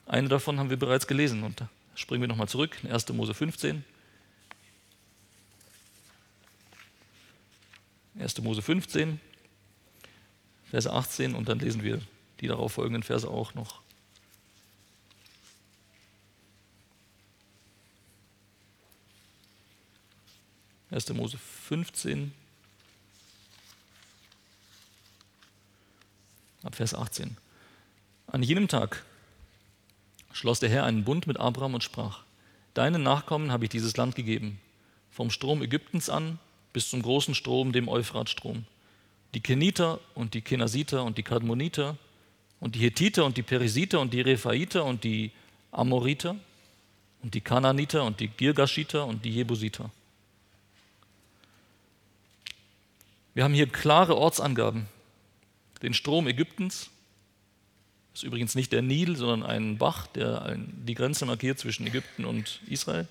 Eine 0.05 0.29
davon 0.29 0.58
haben 0.58 0.69
wir 0.69 0.79
bereits 0.79 1.05
gelesen 1.05 1.43
und 1.43 1.60
da 1.60 1.69
springen 1.95 2.21
wir 2.21 2.29
nochmal 2.29 2.47
zurück, 2.47 2.77
in 2.81 2.89
1. 2.89 3.10
Mose 3.10 3.34
15. 3.34 3.84
1. 8.17 8.41
Mose 8.41 8.62
15, 8.62 9.19
Verse 10.71 10.89
18 10.89 11.36
und 11.36 11.49
dann 11.49 11.60
lesen 11.60 11.84
wir 11.84 11.99
die 12.39 12.47
darauf 12.47 12.71
folgenden 12.71 13.03
Verse 13.03 13.29
auch 13.29 13.53
noch. 13.53 13.81
1. 20.91 21.13
Mose 21.13 21.38
15, 21.38 22.32
ab 26.63 26.76
Vers 26.76 26.93
18. 26.93 27.38
An 28.28 28.43
jenem 28.43 28.67
Tag 28.67 29.04
schloss 30.32 30.60
der 30.60 30.69
Herr 30.69 30.84
einen 30.84 31.04
Bund 31.04 31.28
mit 31.28 31.39
Abraham 31.39 31.76
und 31.76 31.84
sprach, 31.84 32.24
Deinen 32.74 33.04
Nachkommen 33.04 33.52
habe 33.52 33.65
ich 33.65 33.69
dieses 33.69 33.95
Land 33.95 34.15
gegeben, 34.15 34.60
vom 35.10 35.30
Strom 35.30 35.62
Ägyptens 35.62 36.10
an 36.10 36.39
bis 36.74 36.89
zum 36.89 37.02
großen 37.02 37.34
Strom, 37.36 37.71
dem 37.71 37.88
Euphratstrom. 37.88 38.65
Die 39.34 39.39
Keniter 39.39 40.00
und 40.13 40.34
die 40.34 40.41
Kenasiter 40.41 41.04
und 41.04 41.17
die 41.17 41.24
Kadmoniter 41.24 41.98
und 42.60 42.76
die 42.76 42.80
Hethiter 42.80 43.26
und 43.26 43.38
die 43.38 43.43
Perisiter 43.43 44.02
und 44.02 44.13
die 44.13 44.21
Rephaiter 44.21 44.84
und 44.84 45.04
die 45.04 45.32
Amoriter 45.71 46.36
und 47.24 47.34
die 47.34 47.41
Kananiter 47.41 48.04
und 48.04 48.19
die 48.19 48.28
Girgashiter 48.28 49.06
und 49.06 49.24
die 49.24 49.32
Jebusiter. 49.32 49.89
Wir 53.36 53.43
haben 53.43 53.54
hier 53.54 53.67
klare 53.67 54.15
Ortsangaben. 54.15 54.88
Den 55.82 55.93
Strom 55.93 56.26
Ägyptens, 56.28 56.89
das 58.13 58.21
ist 58.21 58.28
übrigens 58.28 58.56
nicht 58.56 58.71
der 58.71 58.82
Nil, 58.82 59.17
sondern 59.17 59.43
ein 59.43 59.78
Bach, 59.78 60.08
der 60.08 60.56
die 60.58 60.95
Grenze 60.95 61.26
markiert 61.26 61.60
zwischen 61.60 61.86
Ägypten 61.86 62.24
und 62.24 62.62
Israel, 62.67 63.10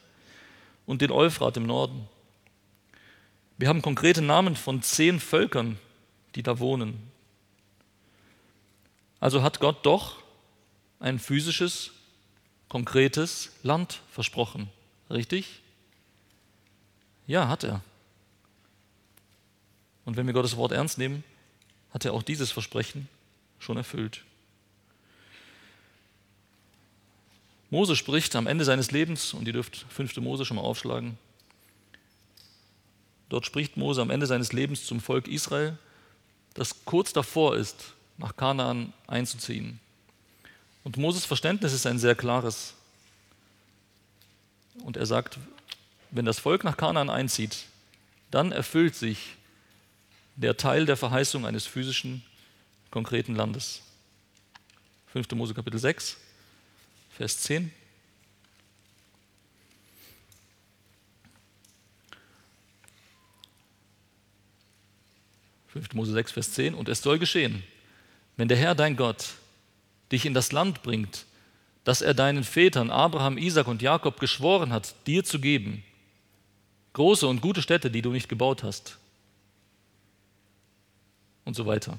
und 0.87 1.03
den 1.03 1.11
Euphrat 1.11 1.59
im 1.59 1.67
Norden. 1.67 2.09
Wir 3.59 3.69
haben 3.69 3.83
konkrete 3.83 4.23
Namen 4.23 4.57
von 4.57 4.83
zehn 4.83 5.21
Völkern, 5.21 5.79
die 6.35 6.43
da 6.43 6.59
wohnen. 6.59 6.99
Also 9.21 9.43
hat 9.43 9.61
Gott 9.61 9.85
doch 9.85 10.17
ein 11.01 11.19
physisches, 11.19 11.91
konkretes 12.71 13.53
Land 13.63 14.01
versprochen. 14.11 14.71
Richtig? 15.11 15.61
Ja, 17.27 17.49
hat 17.49 17.63
er. 17.63 17.83
Und 20.05 20.17
wenn 20.17 20.27
wir 20.27 20.35
Gottes 20.35 20.57
Wort 20.57 20.73
ernst 20.73 20.99
nehmen, 20.99 21.25
hat 21.91 22.05
er 22.05 22.13
auch 22.13 22.23
dieses 22.23 22.51
Versprechen 22.51 23.09
schon 23.59 23.77
erfüllt. 23.77 24.25
Mose 27.71 27.97
spricht 27.97 28.37
am 28.37 28.47
Ende 28.47 28.65
seines 28.65 28.91
Lebens, 28.91 29.35
und 29.35 29.47
ihr 29.47 29.53
dürft 29.53 29.87
5. 29.89 30.17
Mose 30.19 30.45
schon 30.45 30.57
mal 30.57 30.63
aufschlagen. 30.63 31.19
Dort 33.29 33.47
spricht 33.47 33.77
Mose 33.77 34.03
am 34.03 34.11
Ende 34.11 34.27
seines 34.27 34.53
Lebens 34.53 34.85
zum 34.87 35.01
Volk 35.01 35.27
Israel, 35.27 35.79
das 36.55 36.85
kurz 36.85 37.13
davor 37.13 37.57
ist, 37.57 37.95
nach 38.17 38.37
Kanaan 38.37 38.93
einzuziehen. 39.07 39.81
Und 40.85 40.99
Moses 40.99 41.25
Verständnis 41.25 41.73
ist 41.73 41.87
ein 41.87 41.99
sehr 41.99 42.15
klares. 42.15 42.75
Und 44.85 44.97
er 44.97 45.07
sagt, 45.07 45.39
wenn 46.11 46.25
das 46.25 46.39
Volk 46.39 46.63
nach 46.63 46.77
Kanaan 46.77 47.11
einzieht, 47.11 47.65
dann 48.31 48.53
erfüllt 48.53 48.95
sich 48.95 49.37
der 50.37 50.57
Teil 50.57 50.87
der 50.87 50.97
Verheißung 50.97 51.47
eines 51.47 51.67
physischen, 51.67 52.23
konkreten 52.91 53.35
Landes. 53.35 53.83
5. 55.13 55.31
Mose 55.33 55.55
Kapitel 55.55 55.79
6, 55.79 56.17
Vers 57.11 57.41
10. 57.43 57.71
Fünfte 65.69 65.97
Mose 65.97 66.13
6, 66.13 66.33
Vers 66.33 66.53
10. 66.53 66.75
Und 66.75 66.89
es 66.89 67.03
soll 67.03 67.19
geschehen, 67.19 67.65
wenn 68.37 68.49
der 68.49 68.57
Herr 68.57 68.75
dein 68.75 68.97
Gott 68.97 69.35
dich 70.13 70.27
in 70.27 70.35
das 70.35 70.53
Land 70.53 70.83
bringt, 70.83 71.27
das 71.85 72.01
er 72.01 72.15
deinen 72.15 72.45
Vätern 72.45 72.91
Abraham, 72.91 73.39
Isaac 73.39 73.67
und 73.69 73.83
Jakob 73.83 74.19
geschworen 74.19 74.73
hat, 74.73 74.95
dir 75.07 75.25
zu 75.25 75.39
geben, 75.41 75.85
große 76.93 77.27
und 77.27 77.41
gute 77.41 77.61
Städte, 77.61 77.91
die 77.91 78.03
du 78.03 78.11
nicht 78.11 78.29
gebaut 78.29 78.63
hast, 78.63 78.99
und 81.45 81.55
so 81.55 81.67
weiter. 81.67 81.99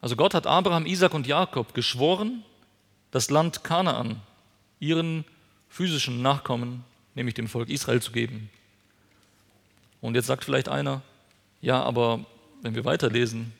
Also 0.00 0.16
Gott 0.16 0.34
hat 0.34 0.46
Abraham, 0.46 0.86
Isaac 0.86 1.14
und 1.14 1.26
Jakob 1.26 1.74
geschworen, 1.74 2.44
das 3.10 3.30
Land 3.30 3.64
Kanaan 3.64 4.20
ihren 4.80 5.24
physischen 5.68 6.22
Nachkommen, 6.22 6.84
nämlich 7.14 7.34
dem 7.34 7.48
Volk 7.48 7.68
Israel, 7.68 8.00
zu 8.00 8.12
geben. 8.12 8.50
Und 10.00 10.14
jetzt 10.14 10.26
sagt 10.26 10.44
vielleicht 10.44 10.68
einer, 10.68 11.02
ja, 11.60 11.82
aber 11.82 12.24
wenn 12.62 12.74
wir 12.74 12.84
weiterlesen, 12.84 13.52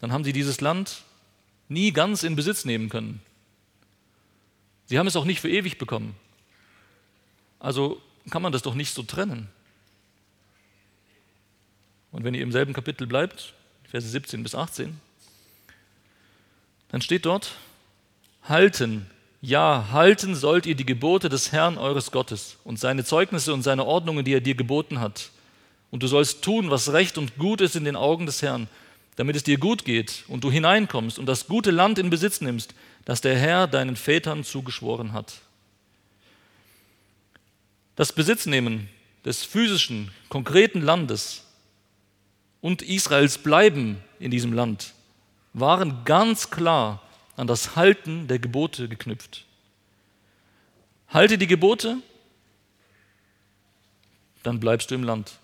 dann 0.00 0.12
haben 0.12 0.22
sie 0.22 0.32
dieses 0.32 0.60
Land 0.60 1.02
nie 1.68 1.92
ganz 1.92 2.22
in 2.22 2.36
Besitz 2.36 2.64
nehmen 2.64 2.88
können. 2.88 3.20
Sie 4.86 4.98
haben 4.98 5.06
es 5.06 5.16
auch 5.16 5.24
nicht 5.24 5.40
für 5.40 5.50
ewig 5.50 5.78
bekommen. 5.78 6.14
Also 7.58 8.00
kann 8.30 8.42
man 8.42 8.52
das 8.52 8.62
doch 8.62 8.74
nicht 8.74 8.94
so 8.94 9.02
trennen. 9.02 9.48
Und 12.12 12.24
wenn 12.24 12.34
ihr 12.34 12.42
im 12.42 12.52
selben 12.52 12.72
Kapitel 12.72 13.06
bleibt, 13.06 13.54
Verse 13.90 14.08
17 14.08 14.42
bis 14.42 14.54
18, 14.54 14.98
dann 16.90 17.02
steht 17.02 17.26
dort, 17.26 17.52
halten, 18.42 19.06
ja, 19.40 19.88
halten 19.92 20.34
sollt 20.34 20.66
ihr 20.66 20.74
die 20.74 20.86
Gebote 20.86 21.28
des 21.28 21.52
Herrn 21.52 21.78
eures 21.78 22.10
Gottes 22.10 22.56
und 22.64 22.78
seine 22.78 23.04
Zeugnisse 23.04 23.52
und 23.52 23.62
seine 23.62 23.84
Ordnungen, 23.84 24.24
die 24.24 24.32
er 24.32 24.40
dir 24.40 24.54
geboten 24.54 25.00
hat. 25.00 25.30
Und 25.90 26.02
du 26.02 26.06
sollst 26.06 26.42
tun, 26.42 26.70
was 26.70 26.92
recht 26.92 27.18
und 27.18 27.38
gut 27.38 27.60
ist 27.60 27.76
in 27.76 27.84
den 27.84 27.96
Augen 27.96 28.26
des 28.26 28.42
Herrn, 28.42 28.68
damit 29.16 29.36
es 29.36 29.42
dir 29.42 29.58
gut 29.58 29.84
geht 29.84 30.24
und 30.28 30.44
du 30.44 30.50
hineinkommst 30.50 31.18
und 31.18 31.26
das 31.26 31.46
gute 31.46 31.70
Land 31.70 31.98
in 31.98 32.10
Besitz 32.10 32.40
nimmst, 32.40 32.74
das 33.04 33.20
der 33.20 33.38
Herr 33.38 33.66
deinen 33.66 33.96
Vätern 33.96 34.44
zugeschworen 34.44 35.12
hat. 35.12 35.40
Das 37.96 38.12
Besitznehmen 38.12 38.88
des 39.24 39.44
physischen, 39.44 40.10
konkreten 40.28 40.82
Landes 40.82 41.44
und 42.60 42.82
Israels 42.82 43.38
Bleiben 43.38 44.02
in 44.18 44.30
diesem 44.30 44.52
Land 44.52 44.94
waren 45.52 46.04
ganz 46.04 46.50
klar 46.50 47.02
an 47.36 47.46
das 47.46 47.76
Halten 47.76 48.26
der 48.26 48.38
Gebote 48.38 48.88
geknüpft. 48.88 49.44
Halte 51.08 51.38
die 51.38 51.46
Gebote, 51.46 51.98
dann 54.42 54.60
bleibst 54.60 54.90
du 54.90 54.94
im 54.94 55.04
Land. 55.04 55.38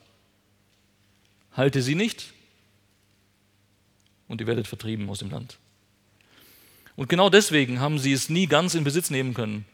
Halte 1.52 1.82
sie 1.82 1.94
nicht 1.94 2.32
und 4.28 4.40
ihr 4.40 4.46
werdet 4.46 4.66
vertrieben 4.66 5.08
aus 5.08 5.20
dem 5.20 5.30
Land. 5.30 5.58
Und 6.96 7.08
genau 7.08 7.30
deswegen 7.30 7.80
haben 7.80 7.98
sie 7.98 8.12
es 8.12 8.28
nie 8.28 8.46
ganz 8.46 8.74
in 8.74 8.84
Besitz 8.84 9.10
nehmen 9.10 9.34
können 9.34 9.64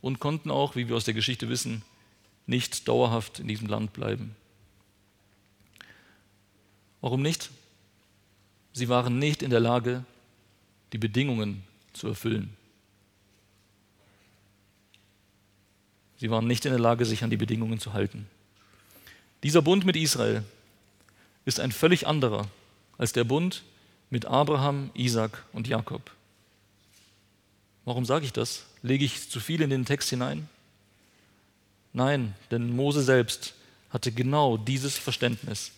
und 0.00 0.18
konnten 0.18 0.50
auch, 0.50 0.76
wie 0.76 0.88
wir 0.88 0.96
aus 0.96 1.04
der 1.04 1.14
Geschichte 1.14 1.48
wissen, 1.48 1.82
nicht 2.46 2.86
dauerhaft 2.88 3.40
in 3.40 3.48
diesem 3.48 3.66
Land 3.66 3.92
bleiben. 3.92 4.36
Warum 7.06 7.22
nicht? 7.22 7.50
Sie 8.72 8.88
waren 8.88 9.20
nicht 9.20 9.44
in 9.44 9.50
der 9.50 9.60
Lage, 9.60 10.04
die 10.92 10.98
Bedingungen 10.98 11.62
zu 11.92 12.08
erfüllen. 12.08 12.56
Sie 16.16 16.30
waren 16.32 16.48
nicht 16.48 16.64
in 16.64 16.72
der 16.72 16.80
Lage, 16.80 17.04
sich 17.04 17.22
an 17.22 17.30
die 17.30 17.36
Bedingungen 17.36 17.78
zu 17.78 17.92
halten. 17.92 18.26
Dieser 19.44 19.62
Bund 19.62 19.84
mit 19.84 19.94
Israel 19.94 20.42
ist 21.44 21.60
ein 21.60 21.70
völlig 21.70 22.08
anderer 22.08 22.48
als 22.98 23.12
der 23.12 23.22
Bund 23.22 23.62
mit 24.10 24.24
Abraham, 24.24 24.90
Isaac 24.94 25.44
und 25.52 25.68
Jakob. 25.68 26.10
Warum 27.84 28.04
sage 28.04 28.24
ich 28.24 28.32
das? 28.32 28.66
Lege 28.82 29.04
ich 29.04 29.30
zu 29.30 29.38
viel 29.38 29.60
in 29.60 29.70
den 29.70 29.84
Text 29.84 30.10
hinein? 30.10 30.48
Nein, 31.92 32.34
denn 32.50 32.74
Mose 32.74 33.04
selbst 33.04 33.54
hatte 33.90 34.10
genau 34.10 34.56
dieses 34.56 34.98
Verständnis. 34.98 35.70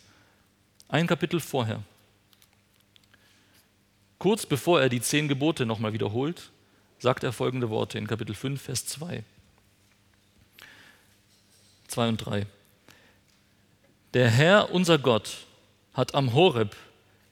Ein 0.89 1.07
Kapitel 1.07 1.39
vorher. 1.39 1.83
Kurz 4.19 4.47
bevor 4.47 4.81
er 4.81 4.89
die 4.89 5.03
zehn 5.03 5.29
Gebote 5.29 5.67
nochmal 5.67 5.93
wiederholt, 5.93 6.51
sagt 6.99 7.23
er 7.25 7.33
folgende 7.33 7.69
Worte 7.69 7.99
in 7.99 8.07
Kapitel 8.07 8.35
5, 8.35 8.61
Vers 8.61 8.87
2. 8.87 9.23
2 11.89 12.09
und 12.09 12.17
3. 12.17 12.47
Der 14.15 14.31
Herr, 14.31 14.71
unser 14.73 14.99
Gott, 14.99 15.47
hat 15.93 16.15
am 16.15 16.33
Horeb 16.33 16.75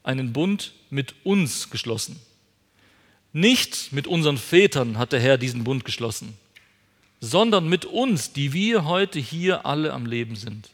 einen 0.03 0.33
Bund 0.33 0.73
mit 0.89 1.15
uns 1.23 1.71
geschlossen. 1.71 2.19
Nicht 3.33 3.91
mit 3.91 4.07
unseren 4.07 4.37
Vätern 4.37 4.97
hat 4.97 5.11
der 5.11 5.19
Herr 5.19 5.37
diesen 5.37 5.63
Bund 5.63 5.83
geschlossen, 5.83 6.37
sondern 7.19 7.67
mit 7.67 7.85
uns, 7.85 8.31
die 8.31 8.53
wir 8.53 8.85
heute 8.85 9.19
hier 9.19 9.65
alle 9.65 9.93
am 9.93 10.05
Leben 10.05 10.35
sind. 10.35 10.69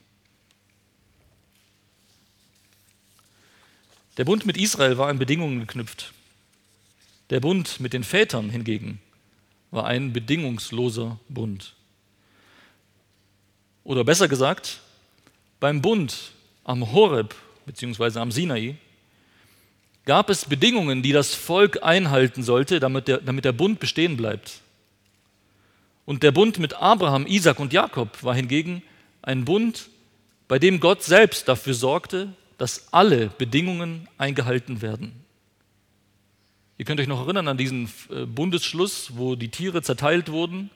Der 4.18 4.26
Bund 4.26 4.46
mit 4.46 4.58
Israel 4.58 4.98
war 4.98 5.08
an 5.08 5.18
Bedingungen 5.18 5.60
geknüpft. 5.60 6.14
Der 7.32 7.40
Bund 7.40 7.80
mit 7.80 7.94
den 7.94 8.04
Vätern 8.04 8.50
hingegen 8.50 9.00
war 9.72 9.86
ein 9.86 10.14
bedingungsloser 10.14 11.20
Bund. 11.30 11.74
Oder 13.84 14.04
besser 14.04 14.28
gesagt, 14.28 14.82
beim 15.60 15.82
Bund 15.82 16.32
am 16.64 16.92
Horeb 16.92 17.36
bzw. 17.66 18.20
am 18.20 18.32
Sinai 18.32 18.76
gab 20.06 20.30
es 20.30 20.46
Bedingungen, 20.46 21.02
die 21.02 21.12
das 21.12 21.34
Volk 21.34 21.82
einhalten 21.82 22.44
sollte, 22.44 22.80
damit 22.80 23.08
der, 23.08 23.18
damit 23.20 23.46
der 23.46 23.52
Bund 23.52 23.80
bestehen 23.80 24.16
bleibt. 24.16 24.62
Und 26.06 26.22
der 26.22 26.32
Bund 26.32 26.60
mit 26.60 26.74
Abraham, 26.76 27.26
Isaac 27.26 27.60
und 27.60 27.74
Jakob 27.74 28.22
war 28.24 28.36
hingegen 28.36 28.84
ein 29.22 29.46
Bund, 29.46 29.90
bei 30.48 30.60
dem 30.60 30.80
Gott 30.80 31.02
selbst 31.02 31.48
dafür 31.48 31.74
sorgte, 31.74 32.34
dass 32.58 32.94
alle 32.94 33.28
Bedingungen 33.28 34.08
eingehalten 34.18 34.82
werden. 34.82 35.24
Ihr 36.78 36.86
könnt 36.86 37.00
euch 37.00 37.08
noch 37.08 37.22
erinnern 37.22 37.48
an 37.48 37.58
diesen 37.58 37.90
äh, 38.10 38.26
Bundesschluss, 38.26 39.12
wo 39.16 39.36
die 39.36 39.50
Tiere 39.50 39.82
zerteilt 39.82 40.32
wurden 40.32 40.70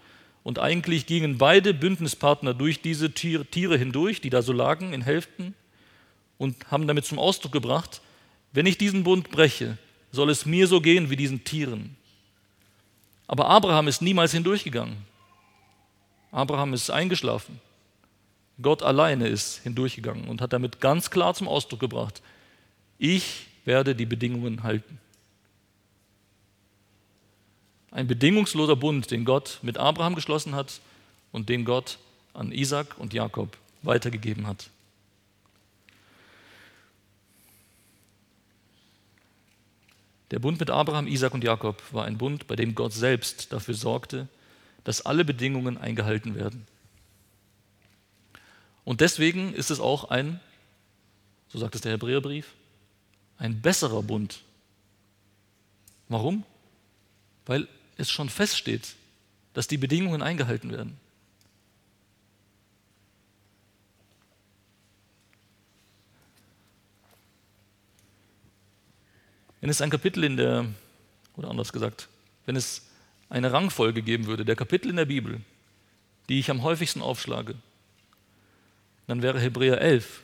und 0.44 0.60
eigentlich 0.60 1.06
gingen 1.06 1.38
beide 1.38 1.74
Bündnispartner 1.74 2.54
durch 2.54 2.82
diese 2.82 3.12
Tiere 3.12 3.78
hindurch, 3.78 4.22
die 4.22 4.30
da 4.30 4.42
so 4.42 4.54
lagen 4.54 4.94
in 4.94 5.02
Hälften 5.02 5.56
und 6.38 6.72
haben 6.72 6.88
damit 6.88 7.06
zum 7.06 7.20
Ausdruck 7.20 7.52
gebracht, 7.52 8.02
wenn 8.54 8.66
ich 8.66 8.78
diesen 8.78 9.04
Bund 9.04 9.30
breche, 9.30 9.78
soll 10.12 10.30
es 10.30 10.46
mir 10.46 10.68
so 10.68 10.80
gehen 10.80 11.10
wie 11.10 11.16
diesen 11.16 11.44
Tieren. 11.44 11.96
Aber 13.28 13.50
Abraham 13.50 13.88
ist 13.88 14.02
niemals 14.02 14.32
hindurchgegangen. 14.32 14.98
Abraham 16.32 16.74
ist 16.74 16.90
eingeschlafen. 16.90 17.60
Gott 18.62 18.82
alleine 18.82 19.28
ist 19.28 19.62
hindurchgegangen 19.64 20.28
und 20.28 20.42
hat 20.42 20.54
damit 20.54 20.82
ganz 20.82 21.12
klar 21.12 21.34
zum 21.34 21.48
Ausdruck 21.48 21.80
gebracht, 21.80 22.22
ich 22.98 23.46
werde 23.66 23.94
die 23.94 24.06
Bedingungen 24.06 24.64
halten. 24.64 25.00
Ein 27.92 28.08
bedingungsloser 28.08 28.76
Bund, 28.76 29.12
den 29.12 29.26
Gott 29.26 29.60
mit 29.62 29.78
Abraham 29.78 30.16
geschlossen 30.16 30.56
hat 30.56 30.82
und 31.32 31.50
den 31.50 31.66
Gott 31.66 32.00
an 32.34 32.52
Isaac 32.52 32.98
und 32.98 33.14
Jakob 33.14 33.58
weitergegeben 33.82 34.48
hat. 34.48 34.70
Der 40.32 40.40
Bund 40.40 40.60
mit 40.60 40.70
Abraham, 40.70 41.08
Isaac 41.08 41.34
und 41.34 41.44
Jakob 41.44 41.82
war 41.92 42.06
ein 42.06 42.18
Bund, 42.18 42.48
bei 42.48 42.56
dem 42.56 42.76
Gott 42.76 42.92
selbst 42.92 43.54
dafür 43.54 43.76
sorgte, 43.76 44.28
dass 44.84 45.06
alle 45.06 45.24
Bedingungen 45.24 45.78
eingehalten 45.78 46.36
werden. 46.36 46.68
Und 48.88 49.02
deswegen 49.02 49.54
ist 49.54 49.70
es 49.70 49.82
auch 49.82 50.12
ein, 50.12 50.40
so 51.50 51.60
sagt 51.60 51.76
es 51.76 51.82
der 51.82 51.92
Hebräerbrief, 51.92 52.54
ein 53.38 53.62
besserer 53.62 54.02
Bund. 54.02 54.44
Warum? 56.08 56.46
Weil 57.46 57.68
es 57.98 58.10
schon 58.10 58.30
feststeht, 58.30 58.96
dass 59.54 59.68
die 59.68 59.78
Bedingungen 59.78 60.22
eingehalten 60.22 60.72
werden. 60.72 60.98
Wenn 69.60 69.70
es 69.70 69.82
ein 69.82 69.90
Kapitel 69.90 70.24
in 70.24 70.38
der, 70.38 70.66
oder 71.36 71.50
anders 71.50 71.74
gesagt, 71.74 72.08
wenn 72.46 72.56
es 72.56 72.88
eine 73.28 73.52
Rangfolge 73.52 74.02
geben 74.02 74.28
würde, 74.28 74.46
der 74.46 74.56
Kapitel 74.56 74.90
in 74.90 74.96
der 74.96 75.04
Bibel, 75.04 75.42
die 76.30 76.40
ich 76.40 76.50
am 76.50 76.64
häufigsten 76.64 77.02
aufschlage, 77.02 77.56
dann 79.08 79.22
wäre 79.22 79.40
Hebräer 79.40 79.82
11 79.82 80.22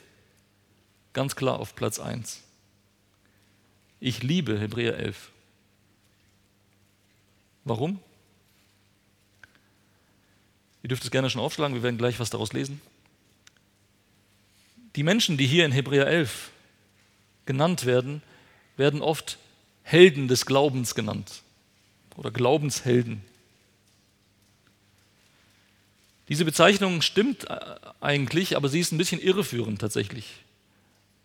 ganz 1.14 1.36
klar 1.36 1.60
auf 1.60 1.76
Platz 1.76 2.00
1. 2.00 2.42
Ich 4.00 4.22
liebe 4.22 4.60
Hebräer 4.60 4.98
11. 4.98 5.32
Warum? 7.64 8.00
Ihr 10.82 10.90
dürft 10.90 11.06
es 11.06 11.12
gerne 11.12 11.30
schon 11.30 11.42
aufschlagen, 11.42 11.76
wir 11.76 11.84
werden 11.84 11.98
gleich 11.98 12.20
was 12.20 12.30
daraus 12.30 12.52
lesen. 12.52 12.82
Die 14.98 15.04
Menschen, 15.04 15.38
die 15.38 15.48
hier 15.48 15.66
in 15.66 15.72
Hebräer 15.72 16.08
11 16.08 16.52
genannt 17.46 17.86
werden, 17.86 18.22
werden 18.76 19.02
oft 19.02 19.38
Helden 19.84 20.28
des 20.28 20.46
Glaubens 20.46 20.94
genannt 20.94 21.42
oder 22.16 22.32
Glaubenshelden. 22.32 23.22
Diese 26.34 26.46
Bezeichnung 26.46 27.04
stimmt 27.04 27.48
äh, 27.48 27.76
eigentlich, 28.02 28.58
aber 28.58 28.68
sie 28.68 28.80
ist 28.80 28.92
ein 28.92 28.98
bisschen 28.98 29.22
irreführend 29.22 29.80
tatsächlich. 29.80 30.26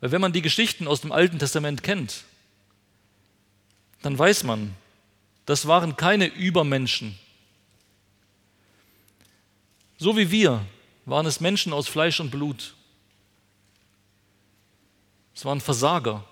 Weil 0.01 0.13
wenn 0.13 0.21
man 0.21 0.35
die 0.35 0.43
Geschichten 0.43 0.87
aus 0.87 1.01
dem 1.01 1.13
Alten 1.13 1.39
Testament 1.39 1.83
kennt, 1.83 2.25
dann 4.03 4.19
weiß 4.19 4.45
man, 4.45 4.75
das 5.47 5.67
waren 5.67 5.97
keine 5.97 6.27
Übermenschen. 6.27 7.19
So 9.97 10.19
wie 10.19 10.31
wir 10.31 10.63
waren 11.07 11.25
es 11.25 11.41
Menschen 11.41 11.73
aus 11.73 11.89
Fleisch 11.89 12.21
und 12.21 12.31
Blut. 12.31 12.75
Es 15.35 15.43
waren 15.47 15.63
Versager. 15.63 16.23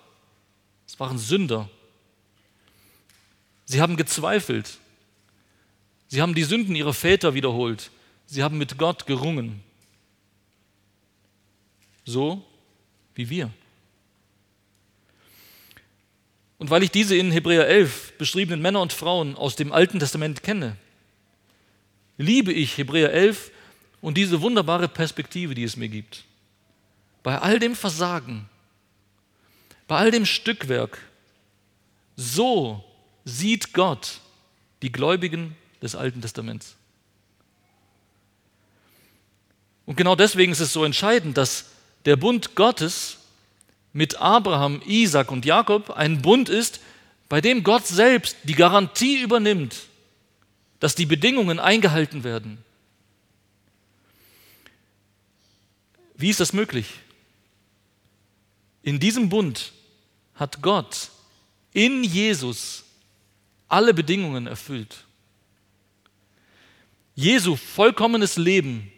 Es 0.85 0.99
waren 0.99 1.17
Sünder. 1.17 1.67
Sie 3.65 3.81
haben 3.81 3.97
gezweifelt. 3.97 4.77
Sie 6.09 6.21
haben 6.21 6.35
die 6.35 6.43
Sünden 6.43 6.75
ihrer 6.75 6.93
Väter 6.93 7.33
wiederholt. 7.33 7.89
Sie 8.27 8.43
haben 8.43 8.57
mit 8.57 8.77
Gott 8.77 9.07
gerungen. 9.07 9.63
So 12.05 12.45
wie 13.15 13.29
wir. 13.29 13.51
Und 16.59 16.69
weil 16.69 16.83
ich 16.83 16.91
diese 16.91 17.15
in 17.15 17.31
Hebräer 17.31 17.67
11 17.67 18.17
beschriebenen 18.17 18.61
Männer 18.61 18.81
und 18.81 18.93
Frauen 18.93 19.35
aus 19.35 19.55
dem 19.55 19.71
Alten 19.71 19.99
Testament 19.99 20.43
kenne, 20.43 20.75
liebe 22.17 22.51
ich 22.51 22.77
Hebräer 22.77 23.11
11 23.11 23.51
und 24.01 24.17
diese 24.17 24.41
wunderbare 24.41 24.87
Perspektive, 24.87 25.53
die 25.53 25.63
es 25.63 25.77
mir 25.77 25.89
gibt. 25.89 26.25
Bei 27.23 27.39
all 27.39 27.59
dem 27.59 27.75
Versagen, 27.75 28.49
bei 29.87 29.97
all 29.97 30.11
dem 30.11 30.25
Stückwerk, 30.25 30.99
so 32.15 32.83
sieht 33.25 33.73
Gott 33.73 34.21
die 34.81 34.91
Gläubigen 34.91 35.55
des 35.81 35.95
Alten 35.95 36.21
Testaments. 36.21 36.76
Und 39.87 39.95
genau 39.95 40.15
deswegen 40.15 40.51
ist 40.51 40.59
es 40.59 40.73
so 40.73 40.83
entscheidend, 40.83 41.37
dass 41.37 41.65
der 42.05 42.17
Bund 42.17 42.55
Gottes 42.55 43.17
mit 43.93 44.17
Abraham, 44.17 44.81
Isaac 44.85 45.31
und 45.31 45.45
Jakob 45.45 45.89
ein 45.91 46.21
Bund 46.21 46.49
ist, 46.49 46.81
bei 47.29 47.41
dem 47.41 47.63
Gott 47.63 47.87
selbst 47.87 48.35
die 48.43 48.53
Garantie 48.53 49.21
übernimmt, 49.21 49.75
dass 50.81 50.93
die 50.93 51.05
Bedingungen 51.05 51.59
eingehalten 51.59 52.25
werden. 52.25 52.57
Wie 56.15 56.29
ist 56.29 56.41
das 56.41 56.51
möglich? 56.51 56.87
In 58.83 58.99
diesem 58.99 59.29
Bund 59.29 59.71
hat 60.35 60.61
Gott 60.61 61.11
in 61.71 62.03
Jesus 62.03 62.83
alle 63.69 63.93
Bedingungen 63.93 64.47
erfüllt. 64.47 65.05
Jesu 67.15 67.55
vollkommenes 67.55 68.35
Leben 68.35 68.91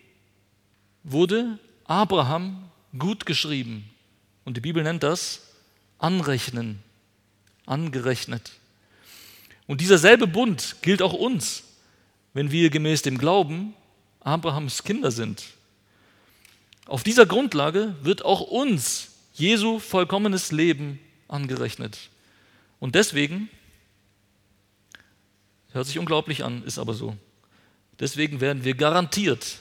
wurde 1.12 1.60
Abraham 1.86 2.70
gut 2.98 3.26
geschrieben. 3.26 3.90
Und 4.46 4.58
die 4.58 4.62
Bibel 4.62 4.84
nennt 4.84 5.04
das 5.04 5.42
Anrechnen, 5.98 6.82
angerechnet. 7.66 8.52
Und 9.68 9.82
dieser 9.82 9.98
selbe 9.98 10.28
Bund 10.28 10.78
gilt 10.82 11.02
auch 11.02 11.14
uns, 11.14 11.64
wenn 12.34 12.52
wir 12.52 12.70
gemäß 12.70 13.02
dem 13.02 13.18
Glauben 13.18 13.74
Abrahams 14.22 14.84
Kinder 14.84 15.12
sind. 15.12 15.44
Auf 16.86 17.04
dieser 17.04 17.26
Grundlage 17.26 17.96
wird 18.02 18.26
auch 18.26 18.42
uns 18.42 19.10
Jesu 19.34 19.80
vollkommenes 19.80 20.52
Leben 20.52 21.00
angerechnet. 21.28 22.10
Und 22.80 22.96
deswegen, 22.96 23.50
hört 25.72 25.86
sich 25.86 26.00
unglaublich 26.00 26.44
an, 26.44 26.64
ist 26.64 26.80
aber 26.80 26.94
so, 26.94 27.16
deswegen 28.00 28.42
werden 28.42 28.64
wir 28.64 28.74
garantiert 28.74 29.60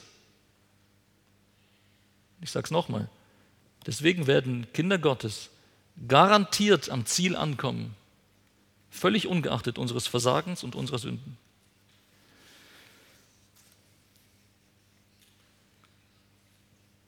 ich 2.41 2.51
sage 2.51 2.65
es 2.65 2.71
nochmal. 2.71 3.09
Deswegen 3.85 4.27
werden 4.27 4.67
Kinder 4.73 4.97
Gottes 4.97 5.49
garantiert 6.07 6.89
am 6.89 7.05
Ziel 7.05 7.35
ankommen, 7.35 7.95
völlig 8.89 9.27
ungeachtet 9.27 9.77
unseres 9.77 10.07
Versagens 10.07 10.63
und 10.63 10.75
unserer 10.75 10.99
Sünden. 10.99 11.37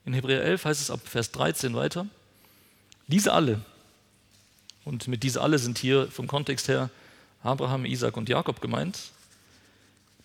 In 0.06 0.14
Hebräer 0.14 0.44
11 0.44 0.66
heißt 0.66 0.82
es 0.82 0.92
ab 0.92 1.02
Vers 1.06 1.32
13 1.32 1.74
weiter, 1.74 2.06
diese 3.08 3.34
alle, 3.34 3.62
und 4.84 5.08
mit 5.08 5.24
diese 5.24 5.42
alle 5.42 5.60
sind 5.60 5.78
hier 5.78 6.08
vom 6.08 6.28
Kontext 6.28 6.68
her 6.68 6.90
Abraham, 7.44 7.86
Isaac 7.86 8.18
und 8.18 8.30
Jakob 8.30 8.62
gemeint. 8.62 9.12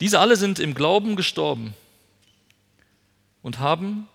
Diese 0.00 0.18
alle 0.18 0.36
sind 0.36 0.58
im 0.58 0.74
Glauben 0.74 1.16
gestorben 1.16 1.74
und 3.42 3.58
haben 3.58 4.08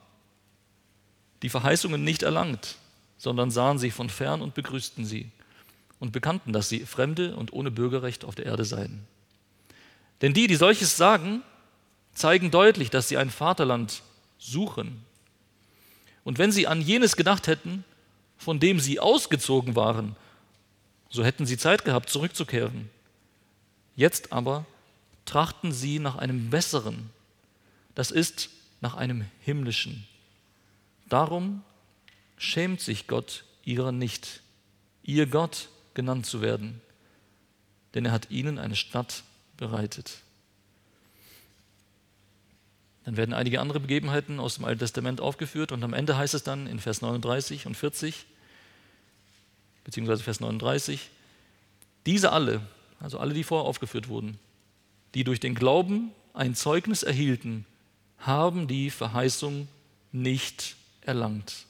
die 1.42 1.50
Verheißungen 1.50 2.04
nicht 2.04 2.24
erlangt, 2.24 2.78
sondern 3.18 3.52
sahen 3.52 3.78
sie 3.80 3.92
von 3.92 4.10
fern 4.10 4.42
und 4.42 4.54
begrüßten 4.54 5.06
sie 5.06 5.32
und 6.00 6.12
bekannten, 6.12 6.54
dass 6.54 6.70
sie 6.70 6.86
Fremde 6.86 7.36
und 7.36 7.54
ohne 7.54 7.72
Bürgerrecht 7.72 8.26
auf 8.26 8.36
der 8.36 8.48
Erde 8.48 8.66
seien. 8.66 9.06
Denn 10.22 10.34
die, 10.34 10.48
die 10.48 10.56
solches 10.56 10.98
sagen, 10.98 11.44
zeigen 12.14 12.52
deutlich, 12.52 12.90
dass 12.90 13.08
sie 13.08 13.18
ein 13.18 13.30
Vaterland 13.30 14.02
suchen. 14.38 15.04
Und 16.24 16.38
wenn 16.38 16.52
sie 16.52 16.68
an 16.68 16.82
jenes 16.82 17.16
gedacht 17.16 17.48
hätten, 17.48 17.84
von 18.38 18.60
dem 18.60 18.80
sie 18.80 19.00
ausgezogen 19.00 19.76
waren, 19.76 20.16
so 21.10 21.24
hätten 21.24 21.46
sie 21.46 21.58
Zeit 21.58 21.86
gehabt, 21.86 22.10
zurückzukehren. 22.10 22.90
Jetzt 23.96 24.32
aber 24.32 24.66
trachten 25.26 25.72
sie 25.72 26.00
nach 26.00 26.16
einem 26.16 26.50
besseren, 26.50 27.10
das 27.94 28.10
ist 28.10 28.50
nach 28.80 28.96
einem 28.96 29.26
himmlischen. 29.42 30.08
Darum 31.12 31.62
schämt 32.38 32.80
sich 32.80 33.06
Gott 33.06 33.44
ihrer 33.66 33.92
nicht, 33.92 34.40
ihr 35.04 35.28
Gott 35.28 35.68
genannt 35.94 36.26
zu 36.26 36.42
werden, 36.42 36.80
denn 37.94 38.06
er 38.06 38.14
hat 38.14 38.32
ihnen 38.32 38.58
eine 38.58 38.78
Stadt 38.78 39.24
bereitet. 39.58 40.20
Dann 43.04 43.18
werden 43.18 43.34
einige 43.34 43.60
andere 43.60 43.82
Begebenheiten 43.82 44.40
aus 44.40 44.56
dem 44.56 44.64
Alten 44.64 44.80
Testament 44.80 45.20
aufgeführt 45.20 45.74
und 45.74 45.84
am 45.84 45.94
Ende 45.94 46.16
heißt 46.16 46.34
es 46.34 46.44
dann 46.44 46.66
in 46.66 46.80
Vers 46.80 47.02
39 47.02 47.66
und 47.66 47.76
40, 47.76 48.26
beziehungsweise 49.84 50.24
Vers 50.24 50.40
39, 50.40 51.10
diese 52.06 52.32
alle, 52.32 52.62
also 53.02 53.20
alle, 53.20 53.34
die 53.34 53.44
vorher 53.44 53.68
aufgeführt 53.68 54.08
wurden, 54.08 54.40
die 55.14 55.26
durch 55.26 55.42
den 55.42 55.56
Glauben 55.56 56.12
ein 56.34 56.56
Zeugnis 56.56 57.04
erhielten, 57.04 57.66
haben 58.18 58.70
die 58.70 58.90
Verheißung 58.90 59.68
nicht 60.14 60.78
erlangt. 61.02 61.66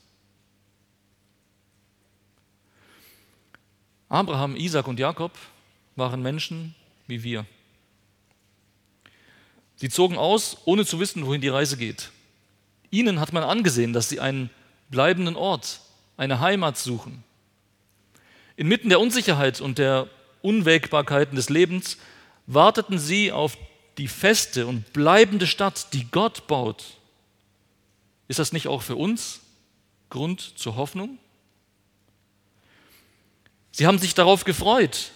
Abraham, 4.10 4.56
Isaac 4.56 4.88
und 4.88 5.00
Jakob 5.00 5.32
waren 5.96 6.22
Menschen 6.22 6.76
wie 7.08 7.24
wir. 7.24 7.46
Sie 9.76 9.90
zogen 9.90 10.18
aus, 10.18 10.58
ohne 10.66 10.86
zu 10.86 11.00
wissen, 11.00 11.26
wohin 11.26 11.42
die 11.42 11.48
Reise 11.48 11.78
geht. 11.78 12.12
Ihnen 12.90 13.20
hat 13.20 13.34
man 13.34 13.44
angesehen, 13.44 13.94
dass 13.94 14.10
sie 14.10 14.20
einen 14.20 14.50
bleibenden 14.90 15.36
Ort, 15.36 15.82
eine 16.18 16.40
Heimat 16.40 16.78
suchen. 16.78 17.24
Inmitten 18.58 18.90
der 18.90 19.00
Unsicherheit 19.00 19.62
und 19.62 19.78
der 19.78 20.08
Unwägbarkeiten 20.42 21.36
des 21.36 21.50
Lebens 21.50 21.98
warteten 22.48 23.00
sie 23.00 23.32
auf 23.32 23.58
die 23.98 24.08
feste 24.08 24.68
und 24.68 24.94
bleibende 24.94 25.48
Stadt, 25.48 25.94
die 25.94 26.06
Gott 26.12 26.48
baut. 26.48 26.98
Ist 28.32 28.40
das 28.40 28.54
nicht 28.54 28.70
auch 28.70 28.82
für 28.82 28.96
uns 28.96 29.42
Grund 30.10 30.58
zur 30.58 30.78
Hoffnung? 30.78 31.18
Sie 33.74 33.86
haben 33.86 34.00
sich 34.00 34.14
darauf 34.14 34.46
gefreut, 34.46 35.12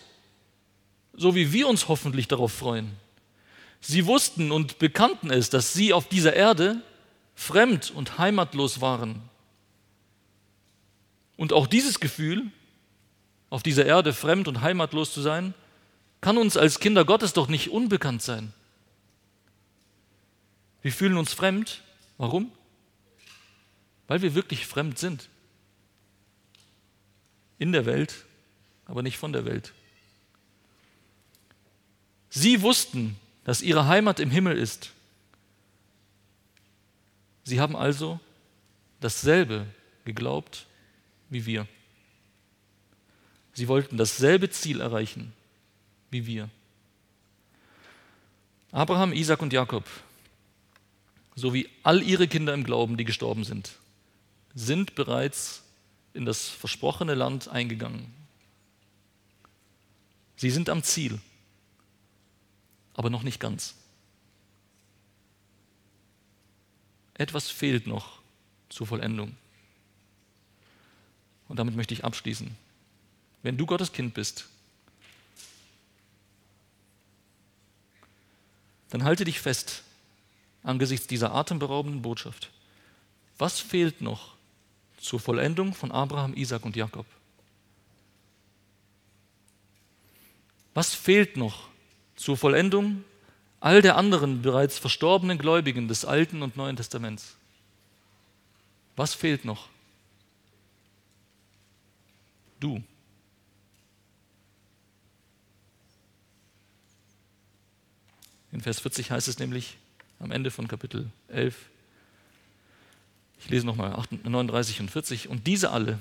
so 1.13 1.33
wie 1.33 1.53
wir 1.53 1.69
uns 1.69 1.87
hoffentlich 1.87 2.27
darauf 2.27 2.51
freuen. 2.51 2.91
Sie 3.79 4.05
wussten 4.05 4.51
und 4.51 4.79
bekannten 4.79 5.31
es, 5.31 5.49
dass 5.49 5.71
sie 5.71 5.93
auf 5.93 6.09
dieser 6.09 6.33
Erde 6.33 6.81
fremd 7.35 7.89
und 7.91 8.17
heimatlos 8.17 8.81
waren. 8.81 9.21
Und 11.37 11.53
auch 11.53 11.67
dieses 11.67 12.01
Gefühl, 12.01 12.51
auf 13.49 13.63
dieser 13.63 13.85
Erde 13.85 14.11
fremd 14.11 14.49
und 14.49 14.59
heimatlos 14.59 15.13
zu 15.13 15.21
sein, 15.21 15.53
kann 16.19 16.37
uns 16.37 16.57
als 16.57 16.81
Kinder 16.81 17.05
Gottes 17.05 17.31
doch 17.31 17.47
nicht 17.47 17.69
unbekannt 17.69 18.21
sein. 18.21 18.51
Wir 20.81 20.91
fühlen 20.91 21.15
uns 21.15 21.31
fremd. 21.31 21.81
Warum? 22.17 22.51
Weil 24.07 24.21
wir 24.21 24.35
wirklich 24.35 24.65
fremd 24.67 24.99
sind. 24.99 25.29
In 27.57 27.71
der 27.71 27.85
Welt, 27.85 28.25
aber 28.85 29.01
nicht 29.01 29.17
von 29.17 29.33
der 29.33 29.45
Welt. 29.45 29.73
Sie 32.29 32.61
wussten, 32.61 33.15
dass 33.45 33.61
ihre 33.61 33.87
Heimat 33.87 34.19
im 34.19 34.29
Himmel 34.29 34.57
ist. 34.57 34.91
Sie 37.45 37.61
haben 37.61 37.75
also 37.75 38.19
dasselbe 38.99 39.65
geglaubt 40.03 40.65
wie 41.29 41.45
wir. 41.45 41.67
Sie 43.53 43.67
wollten 43.67 43.97
dasselbe 43.97 44.49
Ziel 44.49 44.81
erreichen 44.81 45.31
wie 46.11 46.25
wir. 46.25 46.49
Abraham, 48.71 49.13
Isaac 49.13 49.41
und 49.41 49.53
Jakob, 49.53 49.85
sowie 51.35 51.69
all 51.83 52.01
ihre 52.03 52.27
Kinder 52.27 52.53
im 52.53 52.63
Glauben, 52.63 52.97
die 52.97 53.05
gestorben 53.05 53.43
sind, 53.43 53.77
sind 54.55 54.95
bereits 54.95 55.61
in 56.13 56.25
das 56.25 56.49
versprochene 56.49 57.13
Land 57.13 57.49
eingegangen. 57.49 58.11
Sie 60.37 60.49
sind 60.49 60.69
am 60.69 60.81
Ziel 60.81 61.19
aber 62.95 63.09
noch 63.09 63.23
nicht 63.23 63.39
ganz. 63.39 63.75
Etwas 67.13 67.49
fehlt 67.49 67.87
noch 67.87 68.19
zur 68.69 68.87
Vollendung. 68.87 69.35
Und 71.47 71.57
damit 71.59 71.75
möchte 71.75 71.93
ich 71.93 72.03
abschließen. 72.03 72.55
Wenn 73.43 73.57
du 73.57 73.65
Gottes 73.65 73.91
Kind 73.91 74.13
bist, 74.13 74.47
dann 78.89 79.03
halte 79.03 79.25
dich 79.25 79.39
fest 79.39 79.83
angesichts 80.63 81.05
dieser 81.05 81.33
atemberaubenden 81.33 82.01
Botschaft. 82.01 82.49
Was 83.37 83.59
fehlt 83.59 84.01
noch 84.01 84.34
zur 84.97 85.19
Vollendung 85.19 85.73
von 85.73 85.91
Abraham, 85.91 86.33
Isaac 86.35 86.65
und 86.65 86.75
Jakob? 86.75 87.05
Was 90.73 90.93
fehlt 90.93 91.37
noch 91.37 91.69
zur 92.15 92.37
Vollendung 92.37 93.03
all 93.65 93.81
der 93.81 93.97
anderen 93.97 94.43
bereits 94.43 94.77
verstorbenen 94.77 95.39
Gläubigen 95.39 95.87
des 95.87 96.05
Alten 96.05 96.43
und 96.43 96.55
Neuen 96.55 96.75
Testaments. 96.75 97.35
Was 98.95 99.15
fehlt 99.15 99.43
noch? 99.43 99.69
Du. 102.59 102.83
In 108.51 108.61
Vers 108.61 108.79
40 108.81 109.09
heißt 109.09 109.27
es 109.27 109.39
nämlich 109.39 109.77
am 110.19 110.29
Ende 110.29 110.51
von 110.51 110.67
Kapitel 110.67 111.09
11, 111.27 111.55
ich 113.45 113.51
lese 113.51 113.67
nochmal 113.67 113.95
39 114.09 114.79
und 114.79 114.89
40, 114.89 115.29
und 115.29 115.45
diese 115.45 115.69
alle, 115.69 115.99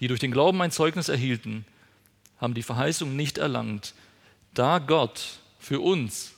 die 0.00 0.08
durch 0.08 0.18
den 0.18 0.32
Glauben 0.32 0.60
ein 0.62 0.72
Zeugnis 0.72 1.08
erhielten, 1.08 1.64
haben 2.38 2.54
die 2.54 2.64
Verheißung 2.64 3.14
nicht 3.14 3.38
erlangt, 3.38 3.94
da 4.52 4.80
Gott 4.80 5.38
für 5.60 5.78
uns 5.78 6.32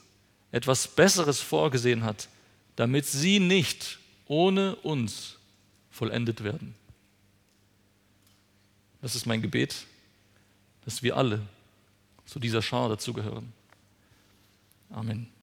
etwas 0.53 0.87
Besseres 0.87 1.41
vorgesehen 1.41 2.05
hat, 2.05 2.29
damit 2.77 3.07
sie 3.07 3.41
nicht 3.41 3.99
ohne 4.27 4.77
uns 4.77 5.39
vollendet 5.91 6.45
werden. 6.45 6.75
Das 9.01 9.15
ist 9.15 9.25
mein 9.25 9.41
Gebet, 9.41 9.87
dass 10.85 11.03
wir 11.03 11.17
alle 11.17 11.41
zu 12.27 12.39
dieser 12.39 12.61
Schar 12.61 12.91
dazugehören. 12.91 13.51
Amen. 14.91 15.29